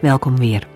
Welkom 0.00 0.36
weer. 0.36 0.66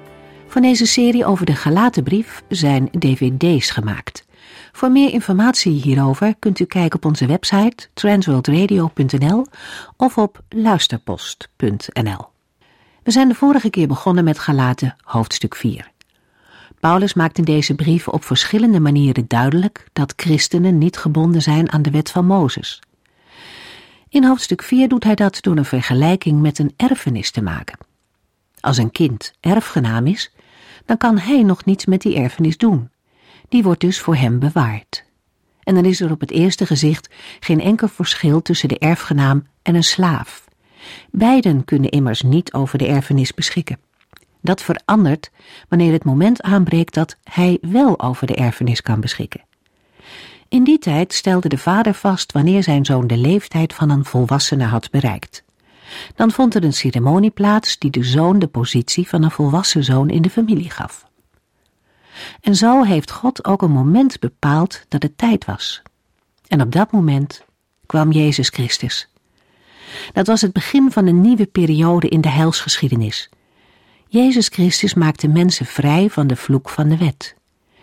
Van 0.47 0.63
deze 0.63 0.87
serie 0.87 1.25
over 1.25 1.47
de 1.47 1.55
Galatenbrief 1.55 2.43
zijn 2.49 2.91
dvd's 2.99 3.71
gemaakt. 3.71 4.25
Voor 4.73 4.91
meer 4.91 5.13
informatie 5.13 5.73
hierover 5.73 6.35
kunt 6.39 6.59
u 6.59 6.65
kijken 6.65 6.97
op 6.97 7.05
onze 7.05 7.27
website 7.27 7.89
transworldradio.nl 7.95 9.47
of 9.97 10.19
op 10.19 10.41
luisterpost.nl. 10.49 12.27
We 13.03 13.11
zijn 13.11 13.29
de 13.29 13.35
vorige 13.35 13.71
keer 13.71 13.87
begonnen 13.87 14.25
met 14.25 14.39
Galaten 14.39 14.97
hoofdstuk 15.01 15.55
4. 15.55 15.91
Paulus 16.81 17.15
maakt 17.15 17.39
in 17.39 17.45
deze 17.45 17.75
brief 17.75 18.09
op 18.09 18.25
verschillende 18.25 18.81
manieren 18.81 19.25
duidelijk 19.29 19.87
dat 19.93 20.13
christenen 20.17 20.79
niet 20.79 20.97
gebonden 20.97 21.43
zijn 21.43 21.73
aan 21.73 21.83
de 21.83 21.91
wet 21.91 22.11
van 22.11 22.27
Mozes. 22.27 22.81
In 24.09 24.25
hoofdstuk 24.25 24.63
4 24.63 24.89
doet 24.89 25.05
hij 25.05 25.15
dat 25.15 25.39
door 25.43 25.57
een 25.57 25.65
vergelijking 25.65 26.41
met 26.41 26.59
een 26.59 26.73
erfenis 26.77 27.31
te 27.31 27.43
maken. 27.43 27.91
Als 28.63 28.77
een 28.77 28.91
kind 28.91 29.33
erfgenaam 29.41 30.07
is, 30.07 30.33
dan 30.87 30.97
kan 30.97 31.19
hij 31.19 31.43
nog 31.43 31.65
niets 31.65 31.87
met 31.87 32.01
die 32.01 32.17
erfenis 32.17 32.57
doen. 32.57 32.91
Die 33.49 33.63
wordt 33.63 33.81
dus 33.81 34.01
voor 34.01 34.17
hem 34.17 34.39
bewaard. 34.39 35.05
En 35.63 35.75
dan 35.75 35.85
is 35.85 36.01
er 36.01 36.11
op 36.11 36.21
het 36.21 36.31
eerste 36.31 36.67
gezicht 36.67 37.15
geen 37.41 37.61
enkel 37.61 37.89
verschil 37.89 38.43
tussen 38.43 38.69
de 38.69 38.79
erfgenaam 38.79 39.47
en 39.63 39.75
een 39.75 39.83
slaaf. 39.83 40.45
Beiden 41.11 41.65
kunnen 41.65 41.91
immers 41.91 42.23
niet 42.23 42.53
over 42.53 42.79
de 42.79 42.87
erfenis 42.87 43.35
beschikken. 43.35 43.79
Dat 44.41 44.63
verandert 44.63 45.31
wanneer 45.69 45.93
het 45.93 46.05
moment 46.05 46.43
aanbreekt 46.43 46.95
dat 46.95 47.17
hij 47.25 47.59
wel 47.61 48.01
over 48.01 48.27
de 48.27 48.35
erfenis 48.35 48.83
kan 48.83 49.01
beschikken. 49.01 49.45
In 50.49 50.65
die 50.65 50.79
tijd 50.79 51.13
stelde 51.13 51.49
de 51.49 51.59
vader 51.59 51.95
vast 51.95 52.33
wanneer 52.33 52.63
zijn 52.63 52.85
zoon 52.85 53.07
de 53.07 53.17
leeftijd 53.17 53.75
van 53.75 53.91
een 53.91 54.05
volwassene 54.05 54.65
had 54.65 54.91
bereikt. 54.91 55.45
Dan 56.15 56.31
vond 56.31 56.55
er 56.55 56.65
een 56.65 56.73
ceremonie 56.73 57.31
plaats 57.31 57.79
die 57.79 57.91
de 57.91 58.03
zoon 58.03 58.39
de 58.39 58.47
positie 58.47 59.09
van 59.09 59.23
een 59.23 59.31
volwassen 59.31 59.85
zoon 59.85 60.11
in 60.11 60.23
de 60.23 60.31
familie 60.31 60.71
gaf. 60.71 61.11
En 62.41 62.57
zo 62.57 62.83
heeft 62.83 63.11
God 63.11 63.45
ook 63.45 63.63
een 63.63 63.71
moment 63.71 64.21
bepaald 64.21 64.85
dat 64.89 65.03
het 65.03 65.19
tijd 65.19 65.45
was. 65.45 65.83
En 66.49 66.61
op 66.61 66.73
dat 66.73 66.93
moment 66.93 67.45
kwam 67.87 68.13
Jezus 68.13 68.49
Christus. 68.49 69.09
Dat 70.13 70.27
was 70.27 70.41
het 70.41 70.53
begin 70.53 70.93
van 70.93 71.07
een 71.07 71.21
nieuwe 71.21 71.47
periode 71.47 72.09
in 72.09 72.21
de 72.21 72.29
heilsgeschiedenis. 72.29 73.29
Jezus 74.09 74.49
Christus 74.49 74.95
maakte 74.95 75.29
mensen 75.29 75.67
vrij 75.67 76.11
van 76.11 76.27
de 76.27 76.37
vloek 76.37 76.69
van 76.69 76.89
de 76.89 76.97
wet. 76.97 77.35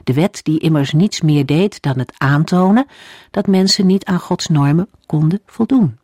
De 0.04 0.14
wet 0.14 0.40
die 0.44 0.60
immers 0.60 0.92
niets 0.92 1.22
meer 1.22 1.46
deed 1.46 1.82
dan 1.82 2.00
het 2.00 2.14
aantonen 2.18 2.86
dat 3.32 3.48
mensen 3.48 3.86
niet 3.86 4.06
aan 4.06 4.20
Gods 4.20 4.48
normen 4.48 4.90
konden 5.06 5.42
voldoen. 5.46 5.99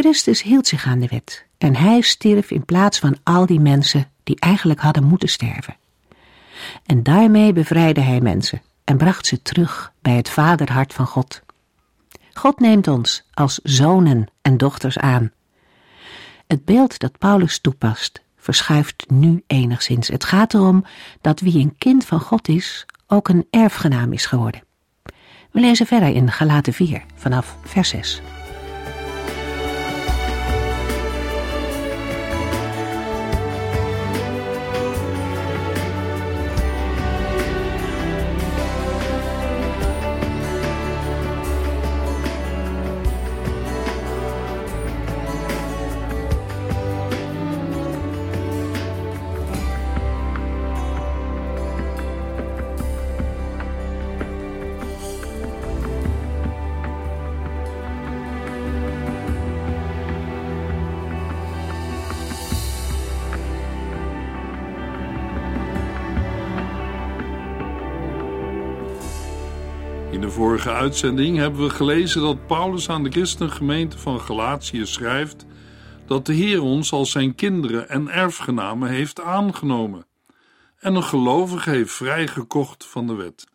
Christus 0.00 0.42
hield 0.42 0.66
zich 0.66 0.86
aan 0.86 0.98
de 0.98 1.06
wet 1.06 1.46
en 1.58 1.76
hij 1.76 2.00
stierf 2.00 2.50
in 2.50 2.64
plaats 2.64 2.98
van 2.98 3.16
al 3.22 3.46
die 3.46 3.60
mensen 3.60 4.10
die 4.24 4.40
eigenlijk 4.40 4.80
hadden 4.80 5.04
moeten 5.04 5.28
sterven. 5.28 5.76
En 6.86 7.02
daarmee 7.02 7.52
bevrijdde 7.52 8.00
hij 8.00 8.20
mensen 8.20 8.62
en 8.84 8.96
bracht 8.96 9.26
ze 9.26 9.42
terug 9.42 9.92
bij 10.02 10.12
het 10.12 10.28
vaderhart 10.28 10.92
van 10.92 11.06
God. 11.06 11.42
God 12.32 12.60
neemt 12.60 12.88
ons 12.88 13.28
als 13.34 13.60
zonen 13.62 14.26
en 14.42 14.56
dochters 14.56 14.98
aan. 14.98 15.32
Het 16.46 16.64
beeld 16.64 16.98
dat 16.98 17.18
Paulus 17.18 17.58
toepast 17.58 18.22
verschuift 18.36 19.04
nu 19.08 19.42
enigszins. 19.46 20.08
Het 20.08 20.24
gaat 20.24 20.54
erom 20.54 20.84
dat 21.20 21.40
wie 21.40 21.58
een 21.58 21.74
kind 21.78 22.04
van 22.04 22.20
God 22.20 22.48
is, 22.48 22.86
ook 23.06 23.28
een 23.28 23.46
erfgenaam 23.50 24.12
is 24.12 24.26
geworden. 24.26 24.64
We 25.50 25.60
lezen 25.60 25.86
verder 25.86 26.08
in 26.08 26.32
Galaten 26.32 26.72
4 26.72 27.02
vanaf 27.14 27.56
vers 27.64 27.88
6. 27.88 28.22
Vorige 70.34 70.72
uitzending 70.72 71.36
hebben 71.36 71.62
we 71.62 71.70
gelezen 71.70 72.20
dat 72.20 72.46
Paulus 72.46 72.88
aan 72.88 73.02
de 73.02 73.10
christengemeente 73.10 73.98
van 73.98 74.20
Galatië 74.20 74.86
schrijft 74.86 75.46
dat 76.06 76.26
de 76.26 76.32
Heer 76.32 76.62
ons 76.62 76.92
als 76.92 77.10
zijn 77.10 77.34
kinderen 77.34 77.88
en 77.88 78.08
erfgenamen 78.08 78.88
heeft 78.88 79.20
aangenomen 79.20 80.06
en 80.78 80.94
een 80.94 81.02
gelovige 81.02 81.70
heeft 81.70 81.92
vrijgekocht 81.92 82.86
van 82.86 83.06
de 83.06 83.14
wet. 83.14 83.46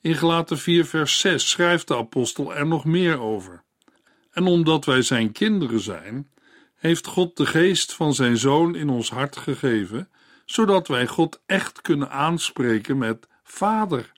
In 0.00 0.14
Galaten 0.14 0.58
4 0.58 0.84
vers 0.84 1.20
6 1.20 1.50
schrijft 1.50 1.88
de 1.88 1.96
apostel 1.96 2.54
er 2.54 2.66
nog 2.66 2.84
meer 2.84 3.20
over. 3.20 3.62
En 4.30 4.46
omdat 4.46 4.84
wij 4.84 5.02
zijn 5.02 5.32
kinderen 5.32 5.80
zijn, 5.80 6.30
heeft 6.74 7.06
God 7.06 7.36
de 7.36 7.46
geest 7.46 7.92
van 7.92 8.14
zijn 8.14 8.36
zoon 8.36 8.74
in 8.74 8.88
ons 8.88 9.10
hart 9.10 9.36
gegeven, 9.36 10.10
zodat 10.44 10.88
wij 10.88 11.06
God 11.06 11.42
echt 11.46 11.80
kunnen 11.80 12.10
aanspreken 12.10 12.98
met 12.98 13.28
Vader. 13.42 14.14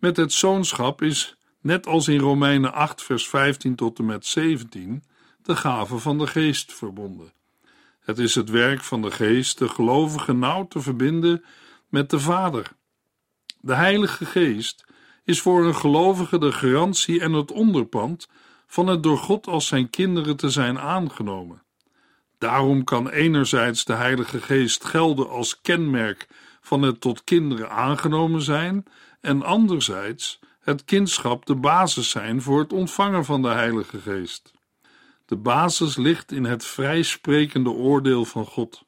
Met 0.00 0.16
het 0.16 0.32
zoonschap 0.32 1.02
is, 1.02 1.36
net 1.60 1.86
als 1.86 2.08
in 2.08 2.18
Romeinen 2.18 2.72
8, 2.72 3.02
vers 3.02 3.28
15 3.28 3.74
tot 3.74 3.98
en 3.98 4.04
met 4.04 4.26
17, 4.26 5.04
de 5.42 5.56
gave 5.56 5.98
van 5.98 6.18
de 6.18 6.26
geest 6.26 6.72
verbonden. 6.72 7.32
Het 8.00 8.18
is 8.18 8.34
het 8.34 8.50
werk 8.50 8.80
van 8.80 9.02
de 9.02 9.10
geest 9.10 9.58
de 9.58 9.68
gelovige 9.68 10.32
nauw 10.32 10.66
te 10.66 10.80
verbinden 10.80 11.44
met 11.88 12.10
de 12.10 12.20
Vader. 12.20 12.72
De 13.60 13.74
Heilige 13.74 14.24
Geest 14.24 14.84
is 15.24 15.40
voor 15.40 15.64
een 15.64 15.74
gelovige 15.74 16.38
de 16.38 16.52
garantie 16.52 17.20
en 17.20 17.32
het 17.32 17.52
onderpand 17.52 18.28
van 18.66 18.86
het 18.86 19.02
door 19.02 19.18
God 19.18 19.46
als 19.46 19.66
zijn 19.66 19.90
kinderen 19.90 20.36
te 20.36 20.50
zijn 20.50 20.78
aangenomen. 20.78 21.62
Daarom 22.38 22.84
kan 22.84 23.08
enerzijds 23.08 23.84
de 23.84 23.94
Heilige 23.94 24.40
Geest 24.40 24.84
gelden 24.84 25.28
als 25.30 25.60
kenmerk 25.60 26.28
van 26.60 26.82
het 26.82 27.00
tot 27.00 27.24
kinderen 27.24 27.70
aangenomen 27.70 28.42
zijn 28.42 28.84
en 29.20 29.42
anderzijds 29.42 30.40
het 30.60 30.84
kindschap 30.84 31.46
de 31.46 31.54
basis 31.54 32.10
zijn 32.10 32.42
voor 32.42 32.58
het 32.58 32.72
ontvangen 32.72 33.24
van 33.24 33.42
de 33.42 33.48
Heilige 33.48 33.98
Geest. 33.98 34.52
De 35.26 35.36
basis 35.36 35.96
ligt 35.96 36.32
in 36.32 36.44
het 36.44 36.64
vrijsprekende 36.64 37.70
oordeel 37.70 38.24
van 38.24 38.46
God. 38.46 38.82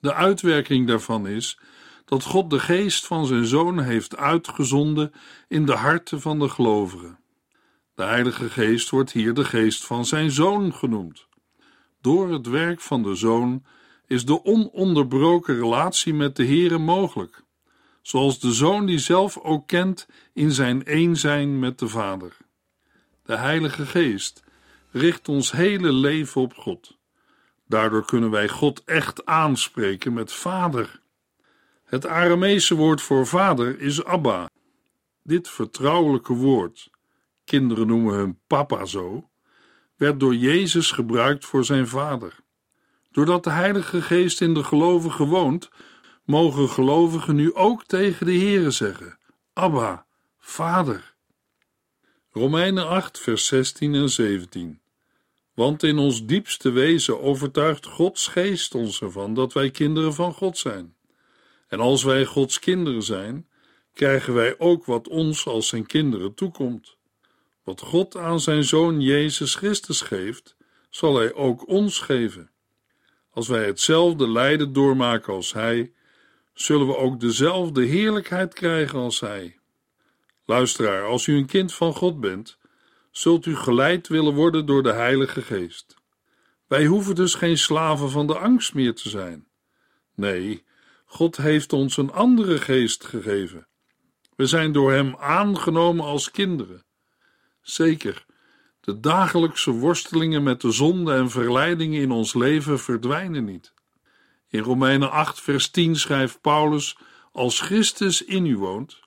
De 0.00 0.14
uitwerking 0.14 0.86
daarvan 0.86 1.26
is 1.26 1.58
dat 2.04 2.22
God 2.22 2.50
de 2.50 2.58
geest 2.58 3.06
van 3.06 3.26
zijn 3.26 3.46
zoon 3.46 3.78
heeft 3.78 4.16
uitgezonden 4.16 5.12
in 5.48 5.66
de 5.66 5.74
harten 5.74 6.20
van 6.20 6.38
de 6.38 6.48
gelovigen. 6.48 7.18
De 7.94 8.02
Heilige 8.02 8.50
Geest 8.50 8.90
wordt 8.90 9.12
hier 9.12 9.34
de 9.34 9.44
geest 9.44 9.86
van 9.86 10.04
zijn 10.04 10.30
zoon 10.30 10.74
genoemd. 10.74 11.26
Door 12.00 12.32
het 12.32 12.46
werk 12.46 12.80
van 12.80 13.02
de 13.02 13.14
zoon 13.14 13.64
is 14.06 14.24
de 14.24 14.44
ononderbroken 14.44 15.54
relatie 15.54 16.14
met 16.14 16.36
de 16.36 16.44
Heere 16.44 16.78
mogelijk 16.78 17.41
zoals 18.02 18.40
de 18.40 18.52
zoon 18.52 18.86
die 18.86 18.98
zelf 18.98 19.38
ook 19.38 19.66
kent 19.66 20.08
in 20.32 20.50
zijn 20.50 20.82
een 20.84 21.16
zijn 21.16 21.58
met 21.58 21.78
de 21.78 21.88
Vader. 21.88 22.36
De 23.24 23.36
Heilige 23.36 23.86
Geest 23.86 24.42
richt 24.90 25.28
ons 25.28 25.52
hele 25.52 25.92
leven 25.92 26.40
op 26.40 26.54
God. 26.54 26.96
Daardoor 27.66 28.04
kunnen 28.04 28.30
wij 28.30 28.48
God 28.48 28.84
echt 28.84 29.26
aanspreken 29.26 30.12
met 30.12 30.32
Vader. 30.32 31.00
Het 31.84 32.06
Arameese 32.06 32.74
woord 32.74 33.00
voor 33.00 33.26
vader 33.26 33.80
is 33.80 34.04
Abba. 34.04 34.50
Dit 35.22 35.48
vertrouwelijke 35.48 36.32
woord, 36.32 36.90
kinderen 37.44 37.86
noemen 37.86 38.14
hun 38.14 38.38
papa 38.46 38.84
zo, 38.84 39.28
werd 39.96 40.20
door 40.20 40.34
Jezus 40.34 40.90
gebruikt 40.90 41.44
voor 41.44 41.64
zijn 41.64 41.88
vader. 41.88 42.34
Doordat 43.10 43.44
de 43.44 43.50
Heilige 43.50 44.02
Geest 44.02 44.40
in 44.40 44.54
de 44.54 44.64
gelovigen 44.64 45.26
woont, 45.26 45.70
mogen 46.32 46.68
gelovigen 46.68 47.34
nu 47.34 47.54
ook 47.54 47.84
tegen 47.84 48.26
de 48.26 48.32
Heere 48.32 48.70
zeggen: 48.70 49.18
Abba, 49.52 50.06
Vader. 50.38 51.14
Romeinen 52.30 52.88
8, 52.88 53.18
vers 53.18 53.46
16 53.46 53.94
en 53.94 54.08
17. 54.08 54.80
Want 55.54 55.82
in 55.82 55.98
ons 55.98 56.26
diepste 56.26 56.70
wezen 56.70 57.20
overtuigt 57.20 57.86
Gods 57.86 58.28
geest 58.28 58.74
ons 58.74 59.00
ervan 59.00 59.34
dat 59.34 59.52
wij 59.52 59.70
kinderen 59.70 60.14
van 60.14 60.32
God 60.32 60.58
zijn. 60.58 60.96
En 61.68 61.80
als 61.80 62.02
wij 62.02 62.24
Gods 62.24 62.58
kinderen 62.58 63.02
zijn, 63.02 63.48
krijgen 63.94 64.34
wij 64.34 64.58
ook 64.58 64.84
wat 64.84 65.08
ons 65.08 65.46
als 65.46 65.68
zijn 65.68 65.86
kinderen 65.86 66.34
toekomt. 66.34 66.96
Wat 67.64 67.80
God 67.80 68.16
aan 68.16 68.40
zijn 68.40 68.64
Zoon 68.64 69.00
Jezus 69.00 69.54
Christus 69.54 70.00
geeft, 70.00 70.56
zal 70.90 71.16
Hij 71.16 71.34
ook 71.34 71.68
ons 71.68 71.98
geven. 71.98 72.50
Als 73.30 73.48
wij 73.48 73.66
hetzelfde 73.66 74.28
lijden 74.28 74.72
doormaken 74.72 75.32
als 75.32 75.52
Hij, 75.52 75.92
zullen 76.54 76.86
we 76.86 76.96
ook 76.96 77.20
dezelfde 77.20 77.84
heerlijkheid 77.84 78.54
krijgen 78.54 78.98
als 78.98 79.20
Hij. 79.20 79.58
Luisteraar, 80.44 81.04
als 81.04 81.26
u 81.26 81.36
een 81.36 81.46
kind 81.46 81.74
van 81.74 81.94
God 81.94 82.20
bent, 82.20 82.58
zult 83.10 83.46
u 83.46 83.56
geleid 83.56 84.08
willen 84.08 84.34
worden 84.34 84.66
door 84.66 84.82
de 84.82 84.92
Heilige 84.92 85.42
Geest. 85.42 85.94
Wij 86.66 86.86
hoeven 86.86 87.14
dus 87.14 87.34
geen 87.34 87.58
slaven 87.58 88.10
van 88.10 88.26
de 88.26 88.38
angst 88.38 88.74
meer 88.74 88.94
te 88.94 89.08
zijn. 89.08 89.46
Nee, 90.14 90.64
God 91.04 91.36
heeft 91.36 91.72
ons 91.72 91.96
een 91.96 92.12
andere 92.12 92.58
geest 92.58 93.04
gegeven. 93.04 93.66
We 94.36 94.46
zijn 94.46 94.72
door 94.72 94.92
Hem 94.92 95.16
aangenomen 95.16 96.04
als 96.04 96.30
kinderen. 96.30 96.84
Zeker, 97.60 98.26
de 98.80 99.00
dagelijkse 99.00 99.70
worstelingen 99.70 100.42
met 100.42 100.60
de 100.60 100.70
zonde 100.70 101.14
en 101.14 101.30
verleidingen 101.30 102.00
in 102.00 102.10
ons 102.10 102.34
leven 102.34 102.78
verdwijnen 102.78 103.44
niet. 103.44 103.74
In 104.52 104.62
Romeinen 104.62 105.10
8, 105.10 105.40
vers 105.40 105.70
10 105.70 105.96
schrijft 105.96 106.40
Paulus: 106.40 106.96
Als 107.32 107.60
Christus 107.60 108.24
in 108.24 108.46
u 108.46 108.56
woont, 108.56 109.00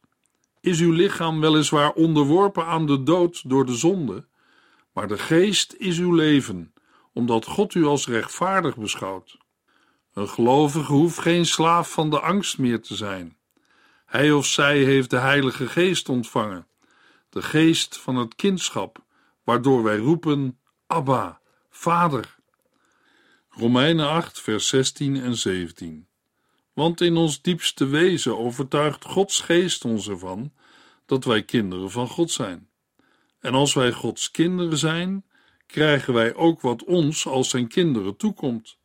is 0.62 0.80
uw 0.80 0.92
lichaam 0.92 1.40
weliswaar 1.40 1.92
onderworpen 1.92 2.66
aan 2.66 2.86
de 2.86 3.04
dood 3.04 3.50
door 3.50 3.66
de 3.66 3.76
zonde, 3.76 4.26
maar 4.94 5.08
de 5.08 5.18
geest 5.18 5.74
is 5.78 5.98
uw 5.98 6.14
leven, 6.14 6.74
omdat 7.14 7.46
God 7.46 7.74
u 7.74 7.86
als 7.86 8.08
rechtvaardig 8.08 8.78
beschouwt. 8.78 9.38
Een 10.14 10.30
gelovige 10.30 10.92
hoeft 10.92 11.20
geen 11.20 11.46
slaaf 11.46 11.92
van 11.92 12.10
de 12.10 12.20
angst 12.20 12.58
meer 12.58 12.82
te 12.82 12.96
zijn. 12.96 13.38
Hij 14.06 14.32
of 14.32 14.46
zij 14.46 14.78
heeft 14.78 15.10
de 15.10 15.20
Heilige 15.20 15.68
Geest 15.68 16.10
ontvangen, 16.10 16.68
de 17.30 17.42
geest 17.42 17.98
van 17.98 18.16
het 18.16 18.36
kindschap, 18.36 19.04
waardoor 19.44 19.84
wij 19.84 19.98
roepen: 19.98 20.60
Abba, 20.88 21.40
Vader. 21.70 22.35
Romeinen 23.58 24.08
8, 24.08 24.40
vers 24.42 24.68
16 24.68 25.22
en 25.22 25.36
17. 25.36 26.08
Want 26.74 27.02
in 27.02 27.18
ons 27.18 27.42
diepste 27.42 27.86
wezen 27.86 28.38
overtuigt 28.38 29.06
Gods 29.06 29.40
geest 29.40 29.86
ons 29.86 30.08
ervan 30.08 30.54
dat 31.06 31.24
wij 31.24 31.44
kinderen 31.44 31.92
van 31.92 32.08
God 32.08 32.32
zijn. 32.32 32.70
En 33.40 33.54
als 33.54 33.74
wij 33.74 33.92
Gods 33.92 34.32
kinderen 34.32 34.78
zijn, 34.78 35.26
krijgen 35.68 36.14
wij 36.14 36.34
ook 36.34 36.62
wat 36.62 36.84
ons 36.84 37.28
als 37.28 37.50
zijn 37.50 37.68
kinderen 37.68 38.18
toekomt. 38.18 38.78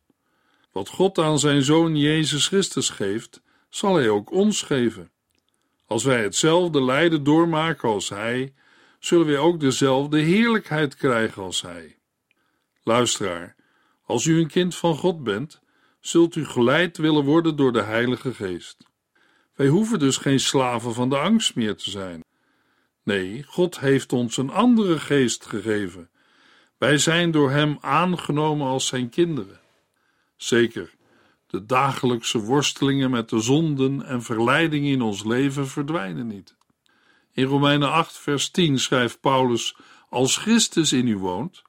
Wat 0.71 0.89
God 0.89 1.17
aan 1.17 1.39
zijn 1.39 1.63
Zoon 1.63 1.97
Jezus 1.97 2.47
Christus 2.47 2.89
geeft, 2.89 3.41
zal 3.69 3.95
Hij 3.95 4.09
ook 4.09 4.31
ons 4.31 4.61
geven. 4.61 5.11
Als 5.85 6.03
wij 6.03 6.23
hetzelfde 6.23 6.83
lijden 6.83 7.23
doormaken 7.23 7.89
als 7.89 8.09
Hij, 8.09 8.53
zullen 8.99 9.25
wij 9.25 9.37
ook 9.37 9.59
dezelfde 9.59 10.19
heerlijkheid 10.19 10.95
krijgen 10.95 11.43
als 11.43 11.61
Hij. 11.61 11.97
Luisteraar, 12.83 13.55
als 14.11 14.25
u 14.25 14.39
een 14.39 14.47
kind 14.47 14.75
van 14.75 14.95
God 14.95 15.23
bent, 15.23 15.61
zult 15.99 16.35
u 16.35 16.45
geleid 16.45 16.97
willen 16.97 17.23
worden 17.23 17.55
door 17.55 17.73
de 17.73 17.81
Heilige 17.81 18.33
Geest. 18.33 18.77
Wij 19.55 19.67
hoeven 19.67 19.99
dus 19.99 20.17
geen 20.17 20.39
slaven 20.39 20.93
van 20.93 21.09
de 21.09 21.17
angst 21.17 21.55
meer 21.55 21.75
te 21.75 21.89
zijn. 21.89 22.23
Nee, 23.03 23.43
God 23.43 23.79
heeft 23.79 24.13
ons 24.13 24.37
een 24.37 24.49
andere 24.49 24.99
geest 24.99 25.45
gegeven. 25.45 26.09
Wij 26.77 26.97
zijn 26.97 27.31
door 27.31 27.51
Hem 27.51 27.77
aangenomen 27.81 28.67
als 28.67 28.87
Zijn 28.87 29.09
kinderen. 29.09 29.59
Zeker, 30.35 30.93
de 31.47 31.65
dagelijkse 31.65 32.39
worstelingen 32.39 33.11
met 33.11 33.29
de 33.29 33.39
zonden 33.39 34.05
en 34.05 34.21
verleidingen 34.21 34.91
in 34.91 35.01
ons 35.01 35.23
leven 35.23 35.67
verdwijnen 35.67 36.27
niet. 36.27 36.55
In 37.33 37.45
Romeinen 37.45 37.91
8, 37.91 38.17
vers 38.17 38.49
10 38.49 38.79
schrijft 38.79 39.19
Paulus: 39.19 39.75
Als 40.09 40.37
Christus 40.37 40.93
in 40.93 41.07
u 41.07 41.17
woont, 41.17 41.63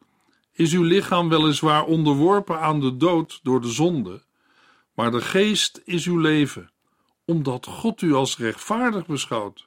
is 0.53 0.73
uw 0.73 0.83
lichaam 0.83 1.29
weliswaar 1.29 1.85
onderworpen 1.85 2.61
aan 2.61 2.81
de 2.81 2.97
dood 2.97 3.41
door 3.43 3.61
de 3.61 3.71
zonde, 3.71 4.23
maar 4.95 5.11
de 5.11 5.21
geest 5.21 5.81
is 5.85 6.07
uw 6.07 6.19
leven, 6.19 6.71
omdat 7.25 7.67
God 7.67 8.03
u 8.03 8.15
als 8.15 8.39
rechtvaardig 8.39 9.07
beschouwt. 9.07 9.67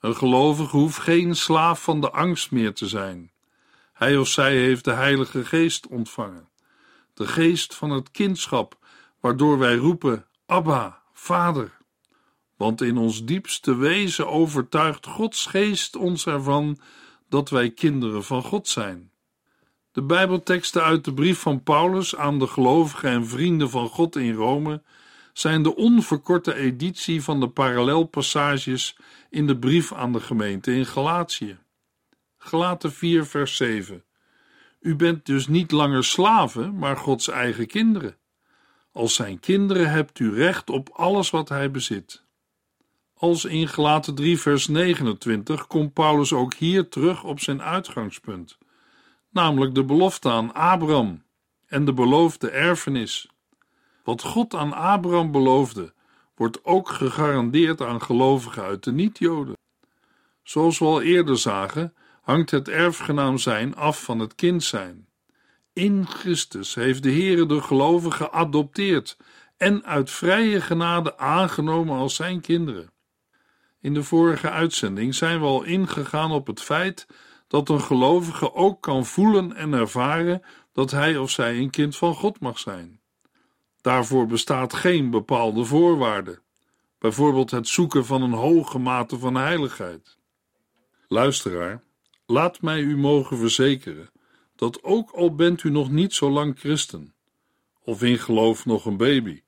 Een 0.00 0.16
gelovige 0.16 0.76
hoeft 0.76 0.98
geen 0.98 1.36
slaaf 1.36 1.82
van 1.82 2.00
de 2.00 2.10
angst 2.10 2.50
meer 2.50 2.74
te 2.74 2.88
zijn. 2.88 3.30
Hij 3.92 4.16
of 4.16 4.28
zij 4.28 4.56
heeft 4.56 4.84
de 4.84 4.92
Heilige 4.92 5.44
Geest 5.44 5.86
ontvangen, 5.86 6.48
de 7.14 7.26
geest 7.26 7.74
van 7.74 7.90
het 7.90 8.10
kindschap, 8.10 8.78
waardoor 9.20 9.58
wij 9.58 9.76
roepen: 9.76 10.26
Abba, 10.46 11.02
Vader. 11.12 11.78
Want 12.56 12.80
in 12.80 12.96
ons 12.96 13.24
diepste 13.24 13.76
wezen 13.76 14.28
overtuigt 14.28 15.06
Gods 15.06 15.46
geest 15.46 15.96
ons 15.96 16.26
ervan 16.26 16.78
dat 17.28 17.50
wij 17.50 17.70
kinderen 17.70 18.24
van 18.24 18.42
God 18.42 18.68
zijn. 18.68 19.09
De 19.92 20.02
Bijbelteksten 20.02 20.82
uit 20.82 21.04
de 21.04 21.14
brief 21.14 21.38
van 21.38 21.62
Paulus 21.62 22.16
aan 22.16 22.38
de 22.38 22.46
gelovigen 22.46 23.10
en 23.10 23.26
vrienden 23.26 23.70
van 23.70 23.88
God 23.88 24.16
in 24.16 24.34
Rome 24.34 24.82
zijn 25.32 25.62
de 25.62 25.76
onverkorte 25.76 26.54
editie 26.54 27.22
van 27.22 27.40
de 27.40 27.48
parallelpassages 27.48 28.96
in 29.30 29.46
de 29.46 29.58
brief 29.58 29.92
aan 29.92 30.12
de 30.12 30.20
gemeente 30.20 30.72
in 30.72 30.86
Galatië. 30.86 31.58
Galaten 32.38 32.92
4, 32.92 33.26
vers 33.26 33.56
7. 33.56 34.04
U 34.80 34.96
bent 34.96 35.26
dus 35.26 35.46
niet 35.46 35.70
langer 35.70 36.04
slaven, 36.04 36.78
maar 36.78 36.96
Gods 36.96 37.28
eigen 37.28 37.66
kinderen. 37.66 38.16
Als 38.92 39.14
zijn 39.14 39.40
kinderen 39.40 39.90
hebt 39.90 40.18
u 40.18 40.34
recht 40.34 40.70
op 40.70 40.88
alles 40.92 41.30
wat 41.30 41.48
hij 41.48 41.70
bezit. 41.70 42.24
Als 43.14 43.44
in 43.44 43.68
Galaten 43.68 44.14
3, 44.14 44.38
vers 44.38 44.68
29 44.68 45.66
komt 45.66 45.92
Paulus 45.92 46.32
ook 46.32 46.54
hier 46.54 46.88
terug 46.88 47.24
op 47.24 47.40
zijn 47.40 47.62
uitgangspunt, 47.62 48.58
namelijk 49.30 49.74
de 49.74 49.84
belofte 49.84 50.30
aan 50.30 50.54
Abraham 50.54 51.22
en 51.66 51.84
de 51.84 51.92
beloofde 51.92 52.50
erfenis. 52.50 53.28
Wat 54.04 54.22
God 54.22 54.54
aan 54.54 54.72
Abraham 54.72 55.32
beloofde, 55.32 55.92
wordt 56.34 56.64
ook 56.64 56.88
gegarandeerd 56.88 57.80
aan 57.80 58.02
gelovigen 58.02 58.62
uit 58.62 58.84
de 58.84 58.92
niet-Joden. 58.92 59.56
Zoals 60.42 60.78
we 60.78 60.84
al 60.84 61.02
eerder 61.02 61.38
zagen, 61.38 61.94
hangt 62.22 62.50
het 62.50 62.68
erfgenaam 62.68 63.38
zijn 63.38 63.76
af 63.76 64.02
van 64.02 64.18
het 64.18 64.34
kind 64.34 64.62
zijn. 64.62 65.08
In 65.72 66.06
Christus 66.06 66.74
heeft 66.74 67.02
de 67.02 67.10
Heere 67.10 67.46
de 67.46 67.60
gelovigen 67.60 68.26
geadopteerd 68.26 69.16
en 69.56 69.84
uit 69.84 70.10
vrije 70.10 70.60
genade 70.60 71.18
aangenomen 71.18 71.96
als 71.96 72.14
zijn 72.14 72.40
kinderen. 72.40 72.90
In 73.80 73.94
de 73.94 74.02
vorige 74.02 74.50
uitzending 74.50 75.14
zijn 75.14 75.40
we 75.40 75.46
al 75.46 75.62
ingegaan 75.62 76.30
op 76.30 76.46
het 76.46 76.62
feit 76.62 77.06
dat 77.50 77.68
een 77.68 77.80
gelovige 77.80 78.54
ook 78.54 78.80
kan 78.80 79.06
voelen 79.06 79.56
en 79.56 79.72
ervaren 79.72 80.42
dat 80.72 80.90
hij 80.90 81.16
of 81.16 81.30
zij 81.30 81.58
een 81.58 81.70
kind 81.70 81.96
van 81.96 82.14
God 82.14 82.40
mag 82.40 82.58
zijn. 82.58 83.00
Daarvoor 83.80 84.26
bestaat 84.26 84.74
geen 84.74 85.10
bepaalde 85.10 85.64
voorwaarde, 85.64 86.40
bijvoorbeeld 86.98 87.50
het 87.50 87.68
zoeken 87.68 88.06
van 88.06 88.22
een 88.22 88.32
hoge 88.32 88.78
mate 88.78 89.18
van 89.18 89.34
heiligheid. 89.34 90.18
Luisteraar, 91.08 91.82
laat 92.26 92.62
mij 92.62 92.80
u 92.80 92.96
mogen 92.96 93.38
verzekeren 93.38 94.10
dat 94.56 94.82
ook 94.82 95.10
al 95.10 95.34
bent 95.34 95.62
u 95.62 95.70
nog 95.70 95.90
niet 95.90 96.14
zo 96.14 96.30
lang 96.30 96.58
christen, 96.58 97.14
of 97.84 98.02
in 98.02 98.18
geloof 98.18 98.66
nog 98.66 98.84
een 98.84 98.96
baby, 98.96 99.42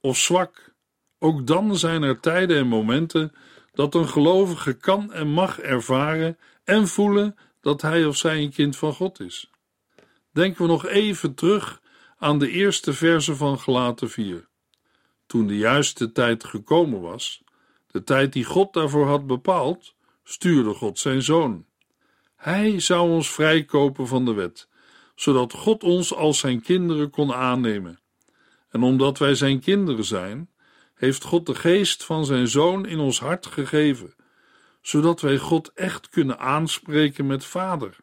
of 0.00 0.16
zwak, 0.16 0.74
ook 1.18 1.46
dan 1.46 1.76
zijn 1.76 2.02
er 2.02 2.20
tijden 2.20 2.56
en 2.56 2.68
momenten 2.68 3.32
dat 3.72 3.94
een 3.94 4.08
gelovige 4.08 4.72
kan 4.72 5.12
en 5.12 5.28
mag 5.28 5.60
ervaren 5.60 6.38
en 6.66 6.88
voelen 6.88 7.36
dat 7.60 7.82
hij 7.82 8.04
of 8.04 8.16
zij 8.16 8.42
een 8.42 8.52
kind 8.52 8.76
van 8.76 8.92
God 8.92 9.20
is. 9.20 9.50
Denken 10.32 10.62
we 10.62 10.68
nog 10.68 10.86
even 10.86 11.34
terug 11.34 11.80
aan 12.18 12.38
de 12.38 12.50
eerste 12.50 12.92
verse 12.92 13.36
van 13.36 13.58
Gelaten 13.58 14.10
4. 14.10 14.48
Toen 15.26 15.46
de 15.46 15.56
juiste 15.56 16.12
tijd 16.12 16.44
gekomen 16.44 17.00
was, 17.00 17.42
de 17.90 18.04
tijd 18.04 18.32
die 18.32 18.44
God 18.44 18.72
daarvoor 18.72 19.06
had 19.06 19.26
bepaald, 19.26 19.94
stuurde 20.24 20.74
God 20.74 20.98
zijn 20.98 21.22
zoon. 21.22 21.66
Hij 22.36 22.80
zou 22.80 23.10
ons 23.10 23.30
vrijkopen 23.30 24.06
van 24.06 24.24
de 24.24 24.32
wet, 24.32 24.68
zodat 25.14 25.52
God 25.52 25.82
ons 25.82 26.14
als 26.14 26.38
zijn 26.38 26.62
kinderen 26.62 27.10
kon 27.10 27.32
aannemen. 27.32 28.00
En 28.68 28.82
omdat 28.82 29.18
wij 29.18 29.34
zijn 29.34 29.60
kinderen 29.60 30.04
zijn, 30.04 30.50
heeft 30.94 31.24
God 31.24 31.46
de 31.46 31.54
geest 31.54 32.04
van 32.04 32.24
zijn 32.24 32.48
zoon 32.48 32.86
in 32.86 32.98
ons 32.98 33.20
hart 33.20 33.46
gegeven, 33.46 34.14
zodat 34.86 35.20
wij 35.20 35.38
God 35.38 35.72
echt 35.72 36.08
kunnen 36.08 36.38
aanspreken 36.38 37.26
met 37.26 37.44
Vader. 37.44 37.96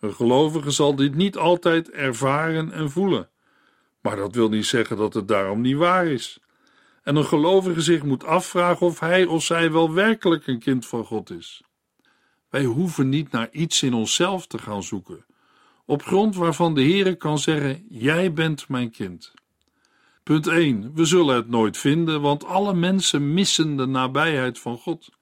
Een 0.00 0.14
gelovige 0.14 0.70
zal 0.70 0.94
dit 0.94 1.14
niet 1.14 1.36
altijd 1.36 1.90
ervaren 1.90 2.72
en 2.72 2.90
voelen, 2.90 3.30
Maar 4.00 4.16
dat 4.16 4.34
wil 4.34 4.48
niet 4.48 4.66
zeggen 4.66 4.96
dat 4.96 5.14
het 5.14 5.28
daarom 5.28 5.60
niet 5.60 5.76
waar 5.76 6.06
is. 6.06 6.38
En 7.02 7.16
een 7.16 7.24
gelovige 7.24 7.80
zich 7.80 8.02
moet 8.02 8.24
afvragen 8.24 8.86
of 8.86 9.00
hij 9.00 9.24
of 9.24 9.42
zij 9.42 9.72
wel 9.72 9.92
werkelijk 9.92 10.46
een 10.46 10.58
kind 10.58 10.86
van 10.86 11.04
God 11.04 11.30
is. 11.30 11.62
Wij 12.50 12.64
hoeven 12.64 13.08
niet 13.08 13.30
naar 13.30 13.48
iets 13.50 13.82
in 13.82 13.94
onszelf 13.94 14.46
te 14.46 14.58
gaan 14.58 14.82
zoeken, 14.82 15.24
op 15.84 16.02
grond 16.02 16.36
waarvan 16.36 16.74
de 16.74 16.82
Heere 16.82 17.14
kan 17.14 17.38
zeggen: 17.38 17.86
Jij 17.88 18.32
bent 18.32 18.68
mijn 18.68 18.90
kind. 18.90 19.34
Punt 20.22 20.46
1. 20.46 20.94
We 20.94 21.04
zullen 21.04 21.36
het 21.36 21.48
nooit 21.48 21.76
vinden, 21.76 22.20
want 22.20 22.44
alle 22.44 22.74
mensen 22.74 23.34
missen 23.34 23.76
de 23.76 23.86
nabijheid 23.86 24.58
van 24.58 24.78
God. 24.78 25.16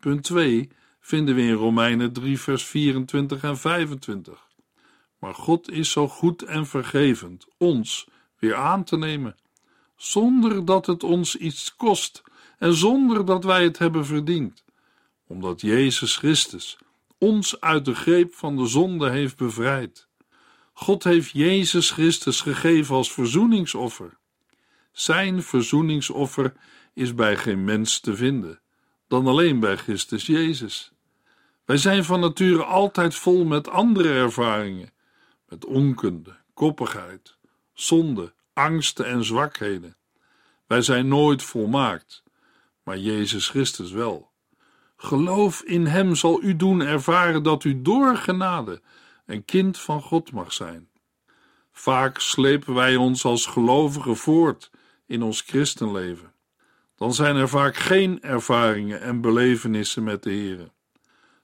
Punt 0.00 0.22
2 0.22 0.68
vinden 1.00 1.34
we 1.34 1.42
in 1.42 1.52
Romeinen 1.52 2.12
3, 2.12 2.38
vers 2.38 2.64
24 2.64 3.42
en 3.42 3.58
25. 3.58 4.48
Maar 5.18 5.34
God 5.34 5.70
is 5.70 5.90
zo 5.90 6.08
goed 6.08 6.42
en 6.42 6.66
vergevend 6.66 7.46
ons 7.56 8.08
weer 8.38 8.54
aan 8.54 8.84
te 8.84 8.96
nemen, 8.96 9.36
zonder 9.96 10.64
dat 10.64 10.86
het 10.86 11.02
ons 11.02 11.36
iets 11.36 11.76
kost 11.76 12.22
en 12.58 12.74
zonder 12.74 13.24
dat 13.24 13.44
wij 13.44 13.62
het 13.62 13.78
hebben 13.78 14.06
verdiend, 14.06 14.64
omdat 15.26 15.60
Jezus 15.60 16.16
Christus 16.16 16.78
ons 17.18 17.60
uit 17.60 17.84
de 17.84 17.94
greep 17.94 18.34
van 18.34 18.56
de 18.56 18.66
zonde 18.66 19.10
heeft 19.10 19.36
bevrijd. 19.36 20.08
God 20.72 21.04
heeft 21.04 21.30
Jezus 21.30 21.90
Christus 21.90 22.40
gegeven 22.40 22.94
als 22.94 23.12
verzoeningsoffer. 23.12 24.18
Zijn 24.92 25.42
verzoeningsoffer 25.42 26.52
is 26.94 27.14
bij 27.14 27.36
geen 27.36 27.64
mens 27.64 28.00
te 28.00 28.16
vinden, 28.16 28.60
dan 29.10 29.26
alleen 29.26 29.60
bij 29.60 29.76
Christus 29.76 30.26
Jezus. 30.26 30.92
Wij 31.64 31.76
zijn 31.76 32.04
van 32.04 32.20
nature 32.20 32.64
altijd 32.64 33.14
vol 33.14 33.44
met 33.44 33.68
andere 33.68 34.12
ervaringen, 34.12 34.90
met 35.48 35.64
onkunde, 35.64 36.36
koppigheid, 36.54 37.36
zonde, 37.72 38.32
angsten 38.52 39.06
en 39.06 39.24
zwakheden. 39.24 39.96
Wij 40.66 40.82
zijn 40.82 41.08
nooit 41.08 41.42
volmaakt, 41.42 42.22
maar 42.82 42.98
Jezus 42.98 43.48
Christus 43.48 43.90
wel. 43.90 44.30
Geloof 44.96 45.62
in 45.62 45.86
Hem 45.86 46.14
zal 46.14 46.42
u 46.42 46.56
doen 46.56 46.80
ervaren 46.80 47.42
dat 47.42 47.64
u 47.64 47.82
door 47.82 48.16
genade 48.16 48.80
een 49.26 49.44
kind 49.44 49.78
van 49.78 50.02
God 50.02 50.32
mag 50.32 50.52
zijn. 50.52 50.88
Vaak 51.72 52.18
slepen 52.18 52.74
wij 52.74 52.96
ons 52.96 53.24
als 53.24 53.46
gelovigen 53.46 54.16
voort 54.16 54.70
in 55.06 55.22
ons 55.22 55.40
christenleven. 55.40 56.32
Dan 57.00 57.14
zijn 57.14 57.36
er 57.36 57.48
vaak 57.48 57.76
geen 57.76 58.22
ervaringen 58.22 59.00
en 59.00 59.20
belevenissen 59.20 60.04
met 60.04 60.22
de 60.22 60.30
Heer. 60.30 60.70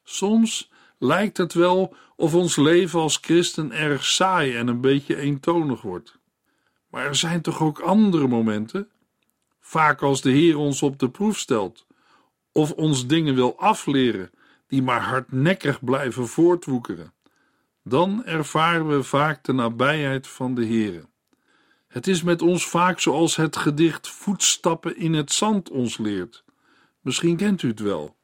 Soms 0.02 0.70
lijkt 0.98 1.36
het 1.36 1.54
wel 1.54 1.96
of 2.16 2.34
ons 2.34 2.56
leven 2.56 3.00
als 3.00 3.18
christen 3.20 3.72
erg 3.72 4.04
saai 4.04 4.56
en 4.56 4.68
een 4.68 4.80
beetje 4.80 5.16
eentonig 5.16 5.82
wordt. 5.82 6.18
Maar 6.90 7.06
er 7.06 7.14
zijn 7.14 7.40
toch 7.40 7.62
ook 7.62 7.78
andere 7.78 8.28
momenten? 8.28 8.88
Vaak 9.60 10.02
als 10.02 10.20
de 10.20 10.30
Heer 10.30 10.56
ons 10.56 10.82
op 10.82 10.98
de 10.98 11.10
proef 11.10 11.38
stelt, 11.38 11.86
of 12.52 12.72
ons 12.72 13.06
dingen 13.06 13.34
wil 13.34 13.58
afleren 13.58 14.30
die 14.66 14.82
maar 14.82 15.02
hardnekkig 15.02 15.84
blijven 15.84 16.28
voortwoekeren. 16.28 17.12
Dan 17.84 18.24
ervaren 18.24 18.88
we 18.88 19.02
vaak 19.02 19.44
de 19.44 19.52
nabijheid 19.52 20.26
van 20.26 20.54
de 20.54 20.64
Heer. 20.64 21.04
Het 21.96 22.06
is 22.06 22.22
met 22.22 22.42
ons 22.42 22.66
vaak 22.66 23.00
zoals 23.00 23.36
het 23.36 23.56
gedicht 23.56 24.08
Voetstappen 24.08 24.96
in 24.96 25.12
het 25.12 25.32
zand 25.32 25.70
ons 25.70 25.98
leert. 25.98 26.44
Misschien 27.00 27.36
kent 27.36 27.62
u 27.62 27.68
het 27.68 27.80
wel. 27.80 28.16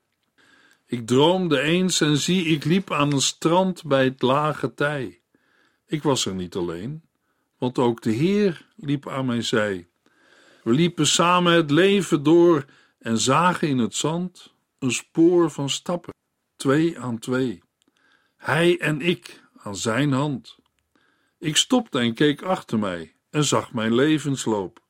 Ik 0.86 1.06
droomde 1.06 1.60
eens 1.60 2.00
en 2.00 2.16
zie, 2.16 2.44
ik 2.44 2.64
liep 2.64 2.90
aan 2.90 3.12
een 3.12 3.20
strand 3.20 3.84
bij 3.84 4.04
het 4.04 4.22
lage 4.22 4.74
tij. 4.74 5.20
Ik 5.86 6.02
was 6.02 6.26
er 6.26 6.34
niet 6.34 6.54
alleen, 6.54 7.02
want 7.58 7.78
ook 7.78 8.02
de 8.02 8.10
Heer 8.10 8.66
liep 8.76 9.08
aan 9.08 9.26
mijn 9.26 9.44
zij. 9.44 9.88
We 10.62 10.72
liepen 10.72 11.06
samen 11.06 11.52
het 11.52 11.70
leven 11.70 12.22
door 12.22 12.64
en 12.98 13.18
zagen 13.18 13.68
in 13.68 13.78
het 13.78 13.94
zand 13.94 14.54
een 14.78 14.92
spoor 14.92 15.50
van 15.50 15.70
stappen, 15.70 16.14
twee 16.56 17.00
aan 17.00 17.18
twee. 17.18 17.62
Hij 18.36 18.80
en 18.80 19.00
ik 19.00 19.42
aan 19.56 19.76
zijn 19.76 20.12
hand. 20.12 20.58
Ik 21.38 21.56
stopte 21.56 21.98
en 21.98 22.14
keek 22.14 22.42
achter 22.42 22.78
mij 22.78 23.14
en 23.32 23.44
zag 23.44 23.72
mijn 23.72 23.94
levensloop. 23.94 24.80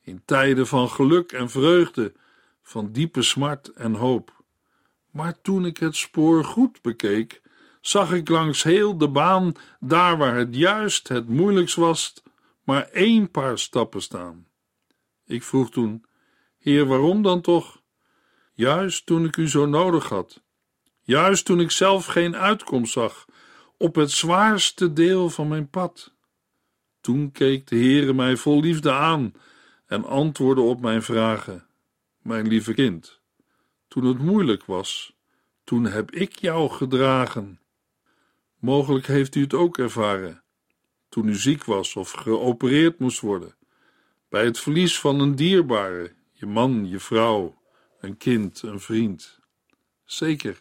In 0.00 0.22
tijden 0.24 0.66
van 0.66 0.88
geluk 0.88 1.32
en 1.32 1.50
vreugde, 1.50 2.12
van 2.62 2.92
diepe 2.92 3.22
smart 3.22 3.68
en 3.68 3.94
hoop. 3.94 4.42
Maar 5.10 5.40
toen 5.40 5.66
ik 5.66 5.76
het 5.76 5.96
spoor 5.96 6.44
goed 6.44 6.82
bekeek, 6.82 7.42
zag 7.80 8.12
ik 8.12 8.28
langs 8.28 8.62
heel 8.62 8.98
de 8.98 9.08
baan, 9.08 9.52
daar 9.80 10.16
waar 10.16 10.36
het 10.36 10.54
juist 10.54 11.08
het 11.08 11.28
moeilijkst 11.28 11.76
was, 11.76 12.14
maar 12.62 12.88
één 12.88 13.30
paar 13.30 13.58
stappen 13.58 14.02
staan. 14.02 14.46
Ik 15.24 15.42
vroeg 15.42 15.70
toen: 15.70 16.04
Heer, 16.58 16.86
waarom 16.86 17.22
dan 17.22 17.40
toch? 17.40 17.82
Juist 18.52 19.06
toen 19.06 19.24
ik 19.24 19.36
u 19.36 19.48
zo 19.48 19.66
nodig 19.66 20.08
had, 20.08 20.42
juist 21.02 21.44
toen 21.44 21.60
ik 21.60 21.70
zelf 21.70 22.06
geen 22.06 22.36
uitkomst 22.36 22.92
zag 22.92 23.26
op 23.76 23.94
het 23.94 24.10
zwaarste 24.10 24.92
deel 24.92 25.30
van 25.30 25.48
mijn 25.48 25.70
pad. 25.70 26.14
Toen 27.06 27.32
keek 27.32 27.66
de 27.66 27.76
Heere 27.76 28.12
mij 28.12 28.36
vol 28.36 28.60
liefde 28.60 28.92
aan 28.92 29.32
en 29.86 30.04
antwoordde 30.04 30.62
op 30.62 30.80
mijn 30.80 31.02
vragen: 31.02 31.66
Mijn 32.22 32.48
lieve 32.48 32.74
kind, 32.74 33.20
toen 33.88 34.04
het 34.04 34.18
moeilijk 34.18 34.64
was, 34.64 35.16
toen 35.64 35.84
heb 35.84 36.10
ik 36.10 36.38
jou 36.38 36.70
gedragen. 36.70 37.60
Mogelijk 38.58 39.06
heeft 39.06 39.34
u 39.34 39.40
het 39.40 39.54
ook 39.54 39.78
ervaren, 39.78 40.42
toen 41.08 41.28
u 41.28 41.34
ziek 41.34 41.64
was 41.64 41.96
of 41.96 42.10
geopereerd 42.10 42.98
moest 42.98 43.20
worden, 43.20 43.54
bij 44.28 44.44
het 44.44 44.58
verlies 44.58 45.00
van 45.00 45.20
een 45.20 45.34
dierbare, 45.34 46.12
je 46.32 46.46
man, 46.46 46.88
je 46.88 46.98
vrouw, 46.98 47.62
een 48.00 48.16
kind, 48.16 48.62
een 48.62 48.80
vriend. 48.80 49.40
Zeker, 50.04 50.60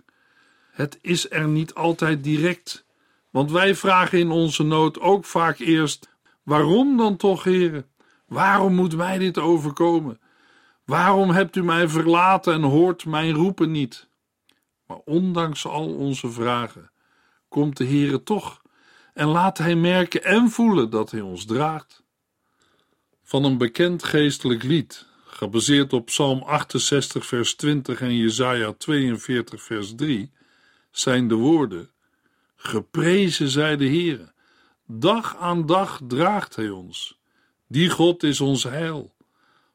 het 0.71 0.99
is 1.01 1.31
er 1.31 1.47
niet 1.47 1.73
altijd 1.73 2.23
direct, 2.23 2.85
want 3.29 3.51
wij 3.51 3.75
vragen 3.75 4.19
in 4.19 4.29
onze 4.29 4.63
nood 4.63 4.99
ook 4.99 5.25
vaak 5.25 5.59
eerst: 5.59 6.13
waarom 6.45 6.97
dan 6.97 7.17
toch, 7.17 7.43
heren? 7.43 7.85
Waarom 8.27 8.75
moet 8.75 8.95
mij 8.95 9.17
dit 9.17 9.37
overkomen? 9.37 10.19
Waarom 10.85 11.29
hebt 11.29 11.55
u 11.55 11.63
mij 11.63 11.87
verlaten 11.87 12.53
en 12.53 12.61
hoort 12.61 13.05
mijn 13.05 13.33
roepen 13.33 13.71
niet? 13.71 14.07
Maar 14.87 14.99
ondanks 15.05 15.65
al 15.65 15.95
onze 15.95 16.31
vragen 16.31 16.91
komt 17.49 17.77
de 17.77 17.85
Heere 17.85 18.23
toch 18.23 18.61
en 19.13 19.27
laat 19.27 19.57
Hij 19.57 19.75
merken 19.75 20.23
en 20.23 20.49
voelen 20.49 20.89
dat 20.89 21.11
Hij 21.11 21.21
ons 21.21 21.45
draagt. 21.45 22.03
Van 23.23 23.43
een 23.43 23.57
bekend 23.57 24.03
geestelijk 24.03 24.63
lied, 24.63 25.05
gebaseerd 25.25 25.93
op 25.93 26.05
Psalm 26.05 26.41
68 26.41 27.25
vers 27.25 27.55
20 27.55 28.01
en 28.01 28.15
Jesaja 28.15 28.73
42 28.77 29.61
vers 29.61 29.95
3, 29.95 30.31
zijn 30.91 31.27
de 31.27 31.35
woorden: 31.35 31.89
Geprezen 32.55 33.49
zij 33.49 33.77
de 33.77 33.85
Heere, 33.85 34.33
dag 34.85 35.35
aan 35.35 35.65
dag 35.65 35.99
draagt 36.07 36.55
Hij 36.55 36.69
ons. 36.69 37.19
Die 37.67 37.89
God 37.89 38.23
is 38.23 38.41
ons 38.41 38.63
heil, 38.63 39.15